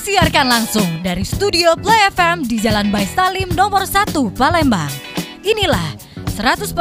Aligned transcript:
Disiarkan 0.00 0.48
langsung 0.48 1.04
dari 1.04 1.28
studio 1.28 1.76
Play 1.76 2.08
FM 2.16 2.48
di 2.48 2.56
Jalan 2.56 2.88
Bay 2.88 3.04
Salim 3.04 3.52
nomor 3.52 3.84
1 3.84 4.16
Palembang. 4.32 4.88
Inilah 5.44 5.92
100% 6.40 6.72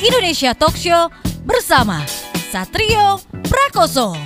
Indonesia 0.00 0.56
Talk 0.56 0.72
Show 0.72 1.12
bersama 1.44 2.00
Satrio 2.48 3.20
Prakoso. 3.44 4.16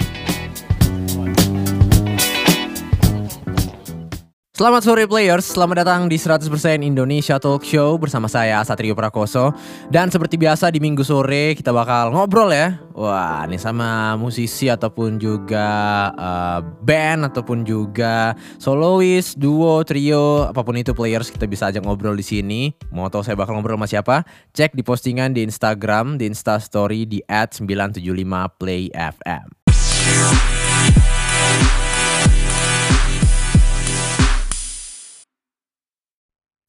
Selamat 4.57 4.88
sore 4.88 5.04
players, 5.04 5.52
selamat 5.52 5.84
datang 5.84 6.09
di 6.09 6.16
100% 6.16 6.48
Indonesia 6.80 7.36
Talk 7.36 7.61
Show 7.61 8.00
bersama 8.00 8.25
saya 8.25 8.64
Satrio 8.64 8.96
Prakoso. 8.96 9.52
Dan 9.93 10.09
seperti 10.09 10.41
biasa 10.41 10.73
di 10.73 10.80
minggu 10.80 11.05
sore 11.05 11.52
kita 11.52 11.77
bakal 11.77 12.09
ngobrol 12.09 12.48
ya. 12.48 12.80
Wah 12.97 13.45
ini 13.45 13.61
sama 13.61 14.16
musisi 14.16 14.73
ataupun 14.73 15.20
juga 15.20 15.69
uh, 16.16 16.64
band 16.80 17.28
ataupun 17.28 17.69
juga 17.69 18.33
solois, 18.56 19.37
duo, 19.37 19.84
trio, 19.84 20.48
apa 20.48 20.64
pun 20.64 20.80
itu 20.80 20.97
players 20.97 21.28
kita 21.28 21.45
bisa 21.45 21.69
ajak 21.69 21.84
ngobrol 21.84 22.16
di 22.16 22.25
sini. 22.25 22.73
Mau 22.88 23.12
tau 23.12 23.20
saya 23.20 23.36
bakal 23.36 23.61
ngobrol 23.61 23.77
sama 23.77 23.92
siapa? 23.92 24.25
Cek 24.56 24.73
di 24.73 24.80
postingan 24.80 25.36
di 25.36 25.45
Instagram, 25.45 26.16
di 26.16 26.33
Instastory 26.33 27.05
di 27.05 27.20
at 27.28 27.52
975playfm 27.61 29.52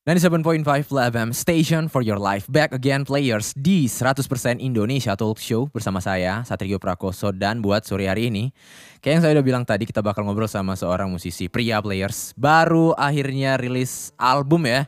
97.5 0.08 0.64
FM 0.88 1.36
Station 1.36 1.92
for 1.92 2.00
your 2.00 2.16
life. 2.16 2.48
Back 2.48 2.72
again 2.72 3.04
players 3.04 3.52
di 3.52 3.92
100% 3.92 4.24
Indonesia 4.64 5.20
Talk 5.20 5.36
Show 5.36 5.68
Bersama 5.68 6.00
saya 6.00 6.48
Satrio 6.48 6.80
Prakoso. 6.80 7.36
Dan 7.36 7.60
buat 7.60 7.84
sore 7.84 8.08
hari 8.08 8.32
ini 8.32 8.56
Kayak 9.04 9.12
yang 9.12 9.22
saya 9.28 9.32
udah 9.36 9.44
bilang 9.44 9.64
tadi 9.68 9.84
Kita 9.84 10.00
bakal 10.00 10.24
ngobrol 10.24 10.48
sama 10.48 10.80
seorang 10.80 11.12
musisi 11.12 11.52
pria 11.52 11.84
players. 11.84 12.32
Baru 12.40 12.96
akhirnya 12.96 13.60
rilis 13.60 14.16
album 14.16 14.72
ya 14.72 14.88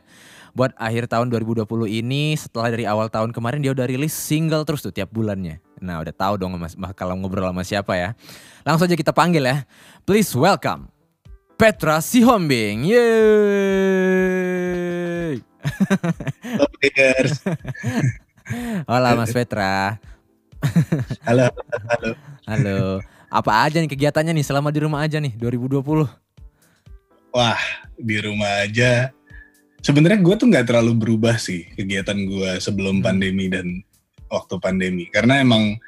Buat 0.56 0.72
akhir 0.80 1.12
tahun 1.12 1.28
2020 1.28 1.68
ini. 2.00 2.40
Setelah 2.40 2.72
dari 2.72 2.88
awal 2.88 3.12
tahun 3.12 3.36
kemarin 3.36 3.60
Dia 3.60 3.76
udah 3.76 3.84
rilis 3.84 4.16
single 4.16 4.64
terus 4.64 4.80
tuh 4.80 4.88
tiap 4.88 5.12
bulannya. 5.12 5.60
Nah 5.84 6.00
udah 6.00 6.16
tahu 6.16 6.40
dong 6.40 6.56
mas, 6.56 6.72
kalau 6.96 7.12
ngobrol 7.20 7.44
sama 7.44 7.60
siapa 7.60 7.92
ya. 7.92 8.16
Langsung 8.64 8.88
aja 8.88 8.96
kita 8.96 9.12
panggil 9.12 9.44
ya. 9.44 9.68
Please 10.08 10.32
welcome 10.32 10.88
Petra 11.60 12.00
Sihombing. 12.00 12.88
Yeay. 12.88 14.69
Halo 15.38 16.66
players. 16.80 17.32
Hola 18.90 19.14
Mas 19.14 19.30
Petra. 19.30 20.00
Halo, 21.22 21.46
halo. 21.86 22.10
Halo. 22.48 22.78
Apa 23.30 23.70
aja 23.70 23.78
nih 23.78 23.86
kegiatannya 23.86 24.34
nih 24.34 24.46
selama 24.46 24.74
di 24.74 24.82
rumah 24.82 25.06
aja 25.06 25.22
nih 25.22 25.38
2020? 25.38 26.10
Wah, 27.30 27.62
di 27.94 28.16
rumah 28.18 28.66
aja. 28.66 29.14
Sebenarnya 29.80 30.18
gue 30.20 30.34
tuh 30.34 30.50
nggak 30.50 30.66
terlalu 30.66 30.92
berubah 30.98 31.38
sih 31.38 31.64
kegiatan 31.78 32.18
gue 32.26 32.50
sebelum 32.58 33.00
hmm. 33.00 33.06
pandemi 33.06 33.46
dan 33.46 33.66
waktu 34.28 34.58
pandemi. 34.58 35.06
Karena 35.08 35.40
emang 35.40 35.78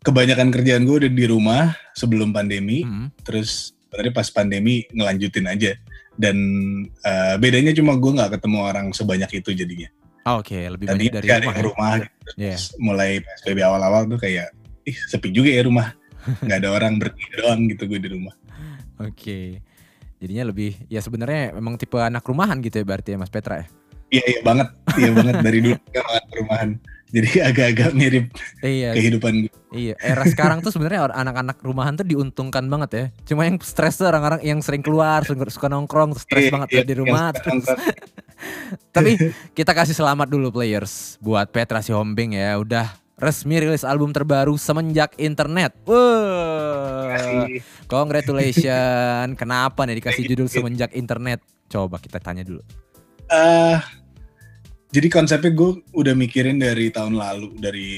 kebanyakan 0.00 0.48
kerjaan 0.54 0.86
gue 0.86 0.96
udah 1.04 1.12
di 1.12 1.26
rumah 1.26 1.74
sebelum 1.98 2.30
pandemi. 2.30 2.86
Hmm. 2.86 3.10
Terus 3.26 3.74
sebenarnya 3.90 4.14
pas 4.14 4.28
pandemi 4.30 4.86
ngelanjutin 4.94 5.50
aja 5.50 5.74
dan 6.20 6.36
uh, 7.00 7.40
bedanya 7.40 7.72
cuma 7.72 7.96
gue 7.96 8.12
nggak 8.12 8.36
ketemu 8.36 8.58
orang 8.60 8.86
sebanyak 8.92 9.40
itu 9.40 9.56
jadinya. 9.56 9.88
Oh, 10.28 10.44
Oke, 10.44 10.52
okay. 10.52 10.64
lebih 10.68 10.84
Tadi 10.84 11.08
banyak 11.08 11.14
dari 11.16 11.28
rumah. 11.32 11.56
Ya? 11.56 11.62
rumah 11.64 11.94
gitu. 11.96 12.32
yeah. 12.36 12.58
mulai 12.76 13.10
PSBB 13.24 13.58
awal-awal 13.64 14.02
tuh 14.04 14.20
kayak, 14.20 14.52
ih 14.84 14.98
sepi 15.08 15.32
juga 15.32 15.48
ya 15.48 15.64
rumah, 15.64 15.96
nggak 16.44 16.58
ada 16.60 16.68
orang 16.76 17.00
berdiri 17.00 17.34
doang 17.40 17.60
gitu 17.72 17.88
gue 17.88 17.98
di 18.04 18.10
rumah. 18.12 18.36
Oke, 19.00 19.16
okay. 19.16 19.46
jadinya 20.20 20.52
lebih 20.52 20.76
ya 20.92 21.00
sebenarnya 21.00 21.56
memang 21.56 21.80
tipe 21.80 21.96
anak 21.96 22.20
rumahan 22.28 22.60
gitu 22.60 22.76
ya 22.76 22.84
berarti 22.84 23.16
ya 23.16 23.18
Mas 23.18 23.32
Petra 23.32 23.64
ya? 23.64 23.66
Iya 24.10 24.24
iya 24.28 24.40
banget, 24.44 24.68
iya 25.00 25.10
banget 25.16 25.36
dari 25.40 25.58
dulu 25.64 25.76
anak 25.96 26.32
rumahan 26.36 26.70
jadi 27.10 27.28
agak-agak 27.50 27.90
mirip 27.92 28.30
iya. 28.62 28.94
kehidupan 28.94 29.46
gue. 29.46 29.52
Iya, 29.70 29.94
era 30.02 30.26
sekarang 30.26 30.62
tuh 30.66 30.74
sebenarnya 30.74 31.10
anak-anak 31.14 31.62
rumahan 31.62 31.94
tuh 31.94 32.06
diuntungkan 32.06 32.66
banget 32.66 32.90
ya. 32.90 33.04
Cuma 33.34 33.46
yang 33.46 33.58
stres 33.62 33.98
tuh 33.98 34.10
orang-orang 34.10 34.42
yang 34.42 34.58
sering 34.58 34.82
keluar, 34.82 35.22
suka 35.26 35.70
nongkrong, 35.70 36.18
stres 36.18 36.50
iya, 36.50 36.50
banget 36.50 36.68
iya, 36.74 36.82
di 36.82 36.94
rumah. 36.98 37.30
Tapi 38.96 39.14
kita 39.54 39.70
kasih 39.70 39.94
selamat 39.94 40.26
dulu 40.26 40.50
players 40.50 41.22
buat 41.22 41.46
Petra 41.54 41.82
Sihombing 41.82 42.34
ya, 42.34 42.58
udah 42.58 42.90
resmi 43.20 43.60
rilis 43.60 43.86
album 43.86 44.10
terbaru 44.10 44.56
semenjak 44.56 45.14
internet. 45.20 45.76
Wah, 45.86 47.46
congratulations. 47.86 49.36
Kenapa 49.40 49.86
nih 49.86 50.02
dikasih 50.02 50.24
judul 50.24 50.48
semenjak 50.48 50.90
internet? 50.96 51.44
Coba 51.70 52.00
kita 52.02 52.18
tanya 52.18 52.42
dulu. 52.42 52.64
Uh, 53.30 53.78
jadi 54.90 55.06
konsepnya 55.06 55.54
gue 55.54 55.70
udah 55.94 56.14
mikirin 56.18 56.58
dari 56.58 56.90
tahun 56.90 57.14
lalu 57.14 57.54
dari 57.62 57.90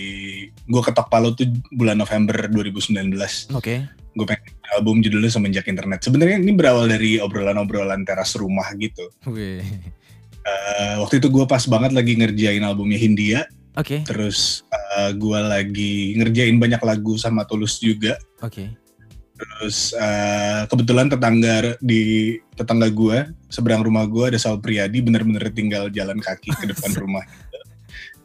gue 0.52 0.82
ketok 0.84 1.08
palu 1.08 1.32
tuh 1.32 1.48
bulan 1.72 1.96
November 1.96 2.48
2019. 2.52 2.92
Oke. 3.56 3.56
Okay. 3.56 3.78
Gue 4.12 4.28
pengen 4.28 4.52
album 4.76 5.00
judulnya 5.00 5.32
semenjak 5.32 5.64
internet. 5.72 6.04
Sebenarnya 6.04 6.36
ini 6.36 6.52
berawal 6.52 6.92
dari 6.92 7.16
obrolan-obrolan 7.16 8.04
teras 8.04 8.36
rumah 8.36 8.68
gitu. 8.76 9.08
Okay. 9.24 9.64
Uh, 10.44 11.00
waktu 11.00 11.22
itu 11.22 11.32
gue 11.32 11.44
pas 11.48 11.64
banget 11.64 11.96
lagi 11.96 12.12
ngerjain 12.20 12.60
albumnya 12.60 13.00
Hindia. 13.00 13.48
Oke. 13.72 14.04
Okay. 14.04 14.08
Terus 14.08 14.68
uh, 14.68 15.16
gue 15.16 15.38
lagi 15.40 16.12
ngerjain 16.20 16.60
banyak 16.60 16.82
lagu 16.84 17.16
sama 17.16 17.48
Tulus 17.48 17.80
juga. 17.80 18.20
Oke. 18.44 18.68
Okay. 18.68 18.81
Terus 19.42 19.90
uh, 19.98 20.64
kebetulan 20.70 21.10
tetangga 21.10 21.74
di 21.82 22.36
tetangga 22.54 22.86
gue 22.86 23.18
seberang 23.50 23.82
rumah 23.82 24.06
gue 24.06 24.34
ada 24.34 24.38
Saul 24.38 24.62
Priadi 24.62 25.02
bener-bener 25.02 25.50
tinggal 25.50 25.90
jalan 25.90 26.22
kaki 26.22 26.54
ke 26.54 26.64
depan 26.70 26.94
rumah. 27.02 27.26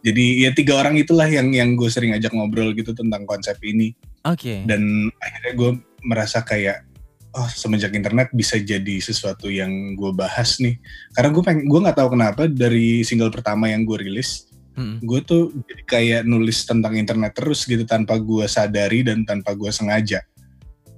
Jadi 0.05 0.45
ya 0.45 0.53
tiga 0.53 0.77
orang 0.77 0.95
itulah 0.95 1.25
yang 1.25 1.49
yang 1.51 1.73
gue 1.73 1.89
sering 1.89 2.13
ajak 2.13 2.31
ngobrol 2.31 2.71
gitu 2.77 2.93
tentang 2.93 3.25
konsep 3.25 3.57
ini. 3.65 3.97
Oke. 4.23 4.39
Okay. 4.39 4.59
Dan 4.69 5.09
akhirnya 5.17 5.53
gue 5.57 5.71
merasa 6.05 6.45
kayak 6.45 6.85
oh 7.33 7.49
semenjak 7.49 7.91
internet 7.91 8.31
bisa 8.31 8.55
jadi 8.61 9.01
sesuatu 9.01 9.49
yang 9.49 9.97
gue 9.97 10.11
bahas 10.13 10.61
nih. 10.61 10.77
Karena 11.17 11.33
gue 11.33 11.43
pengen 11.43 11.65
gue 11.65 11.79
nggak 11.81 11.97
tahu 11.97 12.09
kenapa 12.13 12.45
dari 12.45 13.01
single 13.01 13.33
pertama 13.33 13.67
yang 13.67 13.83
gue 13.83 13.97
rilis 14.05 14.47
hmm. 14.77 14.97
gue 15.01 15.19
tuh 15.25 15.43
jadi 15.65 15.83
kayak 15.83 16.21
nulis 16.29 16.63
tentang 16.63 16.93
internet 16.93 17.33
terus 17.33 17.65
gitu 17.65 17.83
tanpa 17.83 18.21
gue 18.21 18.45
sadari 18.45 19.01
dan 19.01 19.25
tanpa 19.25 19.57
gue 19.57 19.73
sengaja. 19.73 20.21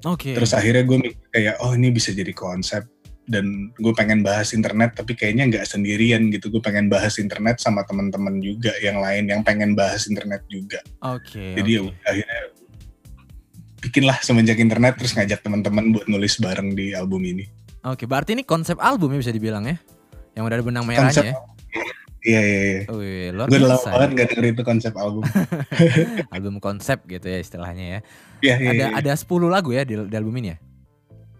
Oke. 0.08 0.32
Okay. 0.32 0.34
Terus 0.36 0.52
akhirnya 0.56 0.84
gue 0.88 0.98
mikir 1.00 1.28
kayak 1.34 1.56
oh 1.64 1.72
ini 1.76 1.90
bisa 1.92 2.16
jadi 2.16 2.32
konsep 2.32 2.88
dan 3.30 3.70
gue 3.78 3.94
pengen 3.94 4.26
bahas 4.26 4.58
internet 4.58 4.98
tapi 4.98 5.14
kayaknya 5.14 5.46
nggak 5.54 5.66
sendirian 5.70 6.34
gitu 6.34 6.50
gue 6.50 6.62
pengen 6.66 6.90
bahas 6.90 7.22
internet 7.22 7.62
sama 7.62 7.86
teman-teman 7.86 8.42
juga 8.42 8.74
yang 8.82 8.98
lain 8.98 9.30
yang 9.30 9.42
pengen 9.46 9.78
bahas 9.78 10.10
internet 10.10 10.42
juga. 10.50 10.82
Oke. 11.06 11.38
Okay, 11.38 11.50
jadi 11.62 11.72
okay. 11.86 11.94
ya 11.94 12.02
akhirnya 12.10 12.40
bikinlah 13.80 14.18
semenjak 14.20 14.58
internet 14.60 15.00
terus 15.00 15.16
ngajak 15.16 15.40
teman-teman 15.40 15.96
buat 15.96 16.06
nulis 16.10 16.36
bareng 16.42 16.76
di 16.76 16.92
album 16.98 17.24
ini. 17.24 17.48
Oke, 17.80 18.04
okay, 18.04 18.06
berarti 18.12 18.36
ini 18.36 18.44
konsep 18.44 18.76
albumnya 18.76 19.24
bisa 19.24 19.32
dibilang 19.32 19.64
ya? 19.64 19.80
Yang 20.36 20.44
udah 20.44 20.56
ada 20.60 20.66
benang 20.68 20.84
merahnya 20.84 21.16
konsep, 21.16 21.26
ya? 21.32 21.36
Iya 22.20 22.42
iya 22.44 22.62
iya. 22.62 22.82
Wih, 22.92 23.32
luar 23.32 23.48
Gue 23.48 23.60
lama 23.64 23.80
banget 23.80 24.10
gak 24.12 24.28
denger 24.36 24.46
itu 24.52 24.64
konsep 24.68 24.94
album. 25.00 25.24
album 26.36 26.56
konsep 26.60 27.00
gitu 27.08 27.32
ya 27.32 27.40
istilahnya 27.40 27.86
ya. 27.86 28.00
Iya 28.44 28.56
iya. 28.60 28.70
Ada 28.72 28.86
iya. 28.92 29.12
ada 29.12 29.12
10 29.16 29.48
lagu 29.48 29.70
ya 29.72 29.88
di, 29.88 29.96
di 29.96 30.16
album 30.20 30.36
ini 30.44 30.48
ya? 30.52 30.58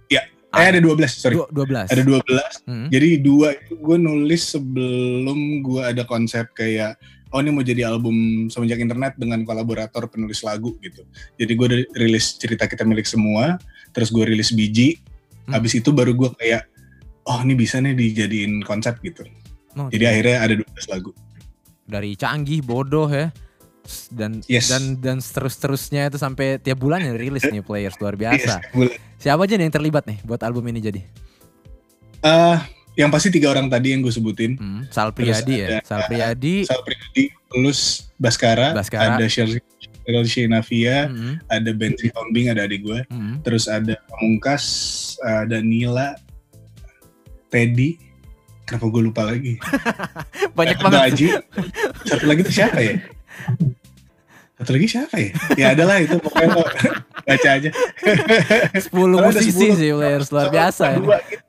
Iya. 0.08 0.24
Eh 0.56 0.68
ada 0.72 0.80
12, 0.80 1.04
sorry. 1.12 1.36
Dua, 1.36 1.48
12. 1.52 1.92
Ada 1.92 2.04
12. 2.08 2.70
Hmm. 2.70 2.88
Jadi 2.90 3.10
dua 3.20 3.48
itu 3.54 3.74
gue 3.76 3.98
nulis 4.00 4.42
sebelum 4.56 5.40
gue 5.62 5.82
ada 5.84 6.04
konsep 6.08 6.48
kayak 6.56 6.96
oh 7.30 7.40
ini 7.44 7.54
mau 7.54 7.62
jadi 7.62 7.86
album 7.86 8.48
semenjak 8.50 8.82
internet 8.82 9.14
dengan 9.20 9.46
kolaborator 9.46 10.08
penulis 10.08 10.42
lagu 10.42 10.80
gitu. 10.80 11.04
Jadi 11.36 11.52
gue 11.54 11.68
rilis 11.94 12.40
cerita 12.40 12.66
kita 12.66 12.88
milik 12.88 13.06
semua, 13.06 13.60
terus 13.92 14.10
gue 14.10 14.24
rilis 14.24 14.56
biji. 14.56 14.98
Hmm. 15.46 15.60
Habis 15.60 15.84
itu 15.84 15.92
baru 15.92 16.16
gue 16.16 16.32
kayak 16.40 16.66
oh 17.28 17.40
ini 17.44 17.54
bisa 17.54 17.84
nih 17.84 17.94
dijadiin 17.94 18.64
konsep 18.64 18.96
gitu. 19.04 19.28
Okay. 19.88 19.96
Jadi 19.96 20.06
akhirnya 20.06 20.38
ada 20.44 20.54
12 20.60 20.94
lagu. 20.94 21.12
Dari 21.88 22.12
canggih, 22.20 22.60
bodoh 22.62 23.08
ya. 23.08 23.32
Dan 24.14 24.46
yes. 24.46 24.70
dan 24.70 25.02
dan 25.02 25.18
terus-terusnya 25.18 26.14
itu 26.14 26.22
sampai 26.22 26.62
tiap 26.62 26.78
bulan 26.78 27.02
ya 27.02 27.18
rilis 27.18 27.42
nih 27.48 27.64
players 27.64 27.98
luar 27.98 28.14
biasa. 28.22 28.62
Yes, 28.62 29.00
Siapa 29.18 29.42
aja 29.48 29.58
nih 29.58 29.66
yang 29.66 29.76
terlibat 29.76 30.06
nih 30.06 30.22
buat 30.22 30.44
album 30.46 30.70
ini 30.70 30.80
jadi? 30.84 31.02
Uh, 32.20 32.60
yang 33.00 33.10
pasti 33.10 33.32
tiga 33.32 33.56
orang 33.56 33.72
tadi 33.72 33.96
yang 33.96 34.04
gue 34.04 34.12
sebutin. 34.12 34.60
Hmm, 34.60 34.84
Sal 34.92 35.16
Priadi 35.16 35.56
ya. 35.64 35.80
Sal 35.88 36.04
Priadi. 36.12 36.68
Sal 36.68 36.84
Priadi, 36.84 37.32
terus 37.48 38.12
Baskara, 38.20 38.76
Baskara. 38.76 39.16
ada 39.16 39.26
Cheryl 39.32 40.26
Shinavia, 40.28 41.08
hmm. 41.08 41.48
ada 41.48 41.72
Ben 41.72 41.96
Hombing, 41.96 42.52
ada 42.52 42.68
adik 42.68 42.84
gue. 42.84 43.00
Hmm. 43.08 43.40
Terus 43.40 43.72
ada 43.72 43.96
Pamungkas, 44.12 44.64
ada 45.24 45.64
Nila, 45.64 46.20
Teddy, 47.48 47.96
Kenapa 48.70 48.86
gue 48.86 49.02
lupa 49.02 49.22
lagi? 49.26 49.58
Banyak 50.58 50.78
eh, 50.78 50.84
banget. 50.86 51.02
Aji. 51.10 51.28
Satu 52.06 52.26
lagi 52.30 52.42
tuh 52.46 52.54
siapa 52.54 52.78
ya? 52.78 53.02
Satu 54.62 54.72
lagi 54.78 54.86
siapa 54.86 55.16
ya? 55.18 55.30
Ya 55.58 55.68
adalah 55.74 55.98
itu 55.98 56.22
pokoknya 56.22 56.54
lo 56.54 56.62
baca 57.26 57.50
aja. 57.50 57.70
10 57.74 58.94
musisi 58.94 59.74
sih 59.74 59.90
players 59.90 60.30
luar 60.30 60.54
biasa. 60.54 61.02
Dua 61.02 61.18
gitu 61.26 61.49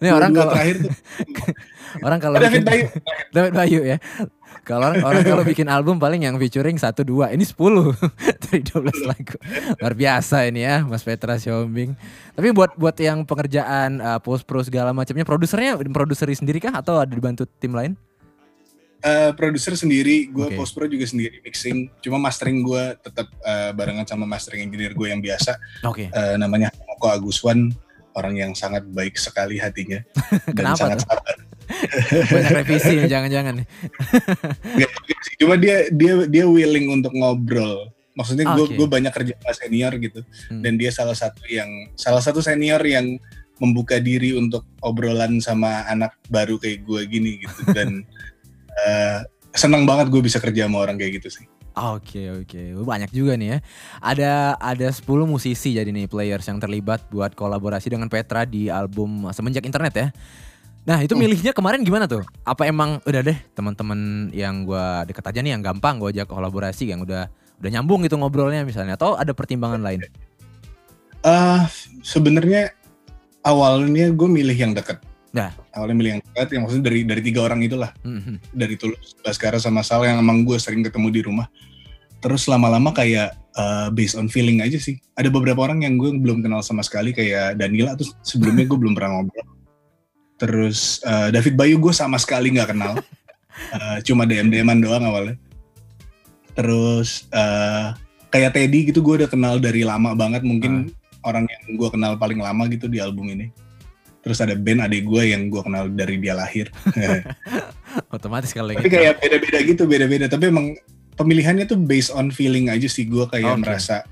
Ini 0.00 0.08
orang 0.12 0.30
Dua 0.32 0.40
kalau 0.40 0.52
terakhir 0.56 0.76
tuh 0.80 0.92
orang 2.06 2.18
kalau 2.22 2.36
David 2.40 2.62
bikin 2.62 2.64
Bayu. 2.64 2.86
David 3.34 3.52
Bayu 3.52 3.80
ya. 3.84 3.98
Kalau 4.60 4.92
orang, 4.92 5.02
orang 5.02 5.22
kalau 5.24 5.42
bikin 5.42 5.66
album 5.72 5.96
paling 5.96 6.20
yang 6.22 6.36
featuring 6.36 6.76
satu 6.76 7.00
dua, 7.00 7.32
ini 7.32 7.42
10 7.42 7.56
dari 8.44 8.60
12 8.60 9.08
lagu. 9.08 9.36
Luar 9.80 9.94
biasa 9.96 10.46
ini 10.46 10.62
ya, 10.62 10.84
Mas 10.84 11.00
Petra 11.00 11.40
Siombing. 11.40 11.96
Tapi 12.36 12.48
buat 12.52 12.76
buat 12.76 12.92
yang 13.00 13.24
pengerjaan 13.24 13.98
uh, 14.04 14.20
post 14.20 14.44
pro 14.44 14.60
segala 14.60 14.92
macamnya, 14.92 15.24
produsernya 15.24 15.80
produser 15.90 16.28
sendiri 16.36 16.60
kah 16.60 16.76
atau 16.76 17.00
ada 17.00 17.08
dibantu 17.08 17.48
tim 17.58 17.72
lain? 17.72 17.96
Eh, 19.00 19.32
produser 19.32 19.72
sendiri, 19.80 20.28
gue 20.28 20.52
Oke. 20.52 20.60
post 20.60 20.76
pro 20.76 20.84
juga 20.84 21.08
sendiri 21.08 21.40
mixing. 21.40 21.88
Cuma 22.04 22.20
mastering 22.20 22.60
gue 22.60 22.84
tetap 23.00 23.32
eh, 23.32 23.72
barengan 23.72 24.04
sama 24.04 24.28
mastering 24.28 24.68
engineer 24.68 24.92
gue 24.92 25.08
yang 25.08 25.24
biasa, 25.24 25.56
Oke. 25.88 26.12
eh, 26.12 26.34
namanya 26.36 26.68
Moko 26.84 27.08
Aguswan, 27.08 27.72
orang 28.20 28.34
yang 28.36 28.52
sangat 28.52 28.84
baik 28.86 29.16
sekali 29.16 29.56
hatinya 29.56 30.04
dan 30.52 30.54
Kenapa 30.54 30.78
sangat 30.78 30.98
tuh? 31.00 31.08
sabar. 31.08 31.36
Banyak 32.34 32.52
revisi 32.56 32.92
ya, 32.98 33.06
jangan-jangan 33.08 33.54
Cuma 35.40 35.54
dia 35.56 35.88
dia 35.88 36.26
dia 36.26 36.44
willing 36.44 36.90
untuk 36.90 37.14
ngobrol. 37.14 37.88
Maksudnya 38.12 38.52
gue 38.52 38.74
gue 38.74 38.84
banyak 38.86 39.14
kerja 39.14 39.32
sama 39.38 39.54
senior 39.54 39.92
gitu, 39.96 40.20
Hmm. 40.50 40.60
dan 40.60 40.76
dia 40.76 40.90
salah 40.90 41.14
satu 41.14 41.40
yang 41.46 41.70
salah 41.94 42.20
satu 42.20 42.42
senior 42.42 42.82
yang 42.82 43.16
membuka 43.56 43.96
diri 43.96 44.34
untuk 44.34 44.66
obrolan 44.82 45.38
sama 45.38 45.86
anak 45.86 46.12
baru 46.26 46.58
kayak 46.58 46.82
gue 46.82 47.00
gini 47.06 47.40
gitu 47.40 47.60
dan 47.72 48.02
eh, 48.82 49.18
senang 49.52 49.86
banget 49.86 50.08
gue 50.08 50.20
bisa 50.20 50.36
kerja 50.36 50.66
sama 50.66 50.82
orang 50.82 50.98
kayak 50.98 51.22
gitu 51.22 51.32
sih. 51.32 51.46
Oke 51.70 52.34
oke 52.34 52.82
banyak 52.82 53.14
juga 53.14 53.38
nih 53.38 53.48
ya. 53.54 53.58
Ada 54.02 54.58
ada 54.58 54.86
10 54.90 55.06
musisi 55.26 55.78
jadi 55.78 55.86
nih 55.86 56.10
players 56.10 56.46
yang 56.50 56.58
terlibat 56.58 57.06
buat 57.08 57.32
kolaborasi 57.38 57.94
dengan 57.94 58.10
Petra 58.10 58.42
di 58.42 58.66
album 58.66 59.30
Semenjak 59.30 59.62
Internet 59.62 59.94
ya. 59.94 60.08
Nah 60.82 60.98
itu 60.98 61.14
Hmm. 61.14 61.22
milihnya 61.22 61.52
kemarin 61.54 61.86
gimana 61.86 62.10
tuh? 62.10 62.26
Apa 62.42 62.66
emang 62.66 62.98
udah 63.06 63.22
deh 63.22 63.38
teman-teman 63.54 64.32
yang 64.34 64.66
gua 64.66 65.06
deket 65.06 65.22
aja 65.22 65.40
nih 65.44 65.54
yang 65.54 65.62
gampang 65.62 66.00
gua 66.02 66.10
ajak 66.10 66.26
kolaborasi 66.26 66.90
yang 66.90 67.06
udah 67.06 67.30
udah 67.60 67.70
nyambung 67.70 68.02
gitu 68.02 68.16
ngobrolnya 68.16 68.64
misalnya 68.64 68.96
atau 68.96 69.14
ada 69.14 69.30
pertimbangan 69.36 69.84
lain? 69.84 70.00
Eh 71.20 71.62
sebenarnya 72.00 72.72
awalnya 73.44 74.08
gue 74.08 74.28
milih 74.28 74.56
yang 74.56 74.72
deket. 74.72 74.96
Nah. 75.30 75.54
Awalnya 75.70 75.96
milih 75.96 76.10
yang 76.18 76.22
deket, 76.26 76.48
yang 76.50 76.62
maksudnya 76.66 76.84
dari 76.90 77.00
dari 77.06 77.22
tiga 77.22 77.40
orang 77.46 77.62
itulah, 77.62 77.94
Mhm. 78.02 78.34
dari 78.50 78.74
Tulus, 78.74 79.14
Baskara 79.22 79.62
sama 79.62 79.86
Sal 79.86 80.02
yang 80.02 80.18
emang 80.18 80.42
gue 80.42 80.58
sering 80.58 80.82
ketemu 80.82 81.08
di 81.10 81.20
rumah. 81.22 81.46
Terus 82.20 82.50
lama-lama 82.50 82.90
kayak 82.90 83.38
eh, 83.50 83.88
based 83.90 84.14
on 84.14 84.30
feeling 84.30 84.62
aja 84.62 84.78
sih. 84.78 84.98
Ada 85.18 85.26
beberapa 85.26 85.66
orang 85.66 85.82
yang 85.82 85.98
gue 85.98 86.14
belum 86.14 86.42
kenal 86.42 86.62
sama 86.62 86.82
sekali 86.82 87.10
kayak 87.10 87.58
Danila 87.58 87.98
tuh 87.98 88.06
sebelumnya 88.22 88.62
gue 88.66 88.78
belum 88.78 88.94
pernah 88.94 89.18
ngobrol. 89.18 89.46
Terus 90.38 91.02
eh, 91.02 91.28
David 91.30 91.54
Bayu 91.58 91.76
gue 91.78 91.90
sama 91.90 92.18
sekali 92.18 92.54
nggak 92.54 92.70
kenal, 92.70 92.94
Eh, 93.70 93.98
cuma 94.06 94.24
DM 94.24 94.48
DM-an 94.48 94.78
doang 94.80 95.04
awalnya. 95.04 95.36
Terus 96.54 97.28
eh, 97.30 97.88
kayak 98.30 98.54
Teddy 98.54 98.90
gitu 98.90 99.02
gue 99.02 99.24
udah 99.24 99.30
kenal 99.30 99.58
dari 99.58 99.82
lama 99.82 100.14
banget 100.14 100.42
mungkin 100.42 100.90
orang 101.20 101.44
yang 101.44 101.76
gue 101.76 101.88
kenal 101.90 102.16
paling 102.16 102.40
lama 102.40 102.66
gitu 102.70 102.86
di 102.86 103.02
album 103.02 103.28
ini. 103.30 103.50
Terus 104.20 104.38
ada 104.44 104.52
Ben 104.52 104.84
adik 104.84 105.08
gue 105.08 105.32
yang 105.32 105.48
gue 105.48 105.62
kenal 105.64 105.88
dari 105.88 106.20
dia 106.20 106.36
lahir. 106.36 106.68
Otomatis 108.14 108.52
kalau 108.52 108.76
Tapi 108.76 108.86
gitu. 108.86 109.00
kayak 109.00 109.16
beda-beda 109.20 109.58
gitu, 109.64 109.82
beda-beda. 109.88 110.26
Tapi 110.28 110.52
emang 110.52 110.76
pemilihannya 111.16 111.64
tuh 111.64 111.80
based 111.80 112.12
on 112.12 112.28
feeling 112.28 112.68
aja 112.68 112.84
sih. 112.84 113.08
Gue 113.08 113.24
kayak 113.26 113.56
Oke. 113.56 113.60
merasa 113.64 114.04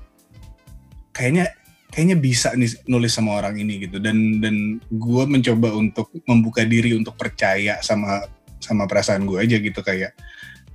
kayaknya 1.13 1.53
kayaknya 1.89 2.17
bisa 2.17 2.53
nih 2.57 2.69
nulis 2.89 3.13
sama 3.13 3.37
orang 3.37 3.61
ini 3.61 3.85
gitu. 3.85 4.01
Dan 4.01 4.41
dan 4.41 4.81
gue 4.89 5.23
mencoba 5.29 5.77
untuk 5.77 6.09
membuka 6.25 6.65
diri 6.65 6.97
untuk 6.97 7.13
percaya 7.13 7.77
sama 7.85 8.25
sama 8.57 8.89
perasaan 8.89 9.29
gue 9.29 9.39
aja 9.39 9.61
gitu 9.61 9.79
kayak 9.85 10.17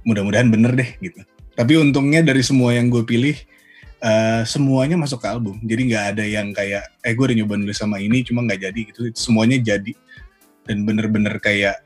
mudah-mudahan 0.06 0.46
bener 0.46 0.78
deh 0.78 0.90
gitu. 1.02 1.20
Tapi 1.54 1.78
untungnya 1.78 2.22
dari 2.22 2.42
semua 2.42 2.74
yang 2.74 2.86
gue 2.90 3.02
pilih 3.02 3.34
eh, 4.04 4.42
semuanya 4.44 5.00
masuk 5.00 5.24
ke 5.24 5.28
album. 5.32 5.56
Jadi 5.64 5.82
nggak 5.88 6.04
ada 6.14 6.24
yang 6.24 6.52
kayak 6.52 6.84
eh 7.00 7.12
gue 7.16 7.24
udah 7.24 7.36
nyoba 7.40 7.54
nulis 7.56 7.80
sama 7.80 7.96
ini 7.98 8.20
cuma 8.20 8.44
nggak 8.44 8.60
jadi 8.70 8.80
gitu. 8.92 9.00
Semuanya 9.16 9.56
jadi 9.56 9.92
dan 10.68 10.84
bener-bener 10.84 11.40
kayak 11.40 11.80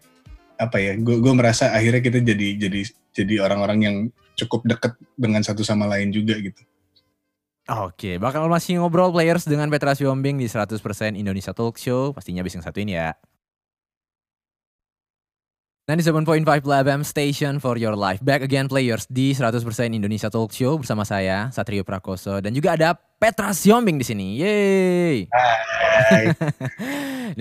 apa 0.58 0.76
ya? 0.82 0.98
Gue 0.98 1.22
gue 1.22 1.32
merasa 1.32 1.70
akhirnya 1.70 2.02
kita 2.02 2.18
jadi 2.18 2.48
jadi 2.58 2.80
jadi 3.14 3.34
orang-orang 3.42 3.78
yang 3.80 3.96
cukup 4.34 4.66
deket 4.66 4.92
dengan 5.14 5.42
satu 5.42 5.62
sama 5.62 5.86
lain 5.86 6.10
juga 6.10 6.34
gitu. 6.38 6.62
Oke, 7.68 8.16
bakal 8.16 8.48
masih 8.48 8.80
ngobrol 8.80 9.12
players 9.12 9.44
dengan 9.44 9.68
Petra 9.68 9.92
Siombing 9.92 10.40
di 10.40 10.48
100% 10.48 10.80
Indonesia 11.20 11.52
Talk 11.52 11.76
Show. 11.76 12.16
Pastinya 12.16 12.40
abis 12.40 12.56
yang 12.56 12.64
satu 12.64 12.80
ini 12.80 12.96
ya. 12.96 13.12
97.5 15.88 16.44
FM 16.68 17.00
Station 17.00 17.56
for 17.64 17.80
your 17.80 17.96
life. 17.96 18.20
Back 18.20 18.44
again 18.44 18.68
players 18.68 19.08
di 19.08 19.32
100% 19.32 19.64
Indonesia 19.96 20.28
Talk 20.28 20.52
Show 20.52 20.76
bersama 20.76 21.00
saya 21.08 21.48
Satrio 21.48 21.80
Prakoso 21.80 22.44
dan 22.44 22.52
juga 22.52 22.76
ada 22.76 22.92
Petra 22.92 23.56
Siombing 23.56 23.96
di 23.96 24.04
sini. 24.04 24.36
Yeay. 24.36 25.24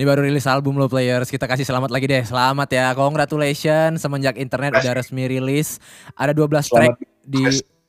baru 0.00 0.24
rilis 0.24 0.48
album 0.48 0.80
lo 0.80 0.88
players. 0.88 1.28
Kita 1.28 1.44
kasih 1.44 1.68
selamat 1.68 1.92
lagi 1.92 2.08
deh. 2.08 2.24
Selamat 2.24 2.72
ya. 2.72 2.96
Congratulations 2.96 4.00
semenjak 4.00 4.40
internet 4.40 4.80
udah 4.80 4.96
resmi 4.96 5.28
rilis. 5.28 5.76
Ada 6.16 6.32
12 6.32 6.72
track 6.72 6.96
di 7.28 7.44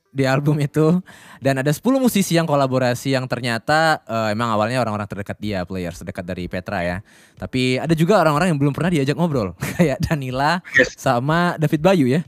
di 0.09 0.25
album 0.25 0.57
itu. 0.57 0.99
Dan 1.37 1.61
ada 1.61 1.69
10 1.69 1.81
musisi 1.97 2.35
yang 2.35 2.43
kolaborasi 2.43 3.13
yang 3.13 3.29
ternyata 3.29 4.01
eh, 4.03 4.33
emang 4.33 4.49
awalnya 4.49 4.81
orang-orang 4.81 5.05
terdekat 5.05 5.37
dia 5.37 5.61
players 5.63 6.01
terdekat 6.01 6.25
dari 6.25 6.49
Petra 6.49 6.81
ya. 6.81 6.97
Tapi 7.35 7.77
ada 7.77 7.93
juga 7.93 8.19
orang-orang 8.19 8.51
yang 8.51 8.59
belum 8.59 8.73
pernah 8.73 8.91
diajak 8.91 9.15
ngobrol. 9.15 9.53
Kayak 9.77 10.01
Danila 10.03 10.59
Yes. 10.75 10.97
sama 10.97 11.55
David 11.55 11.81
Bayu 11.81 12.05
ya. 12.09 12.21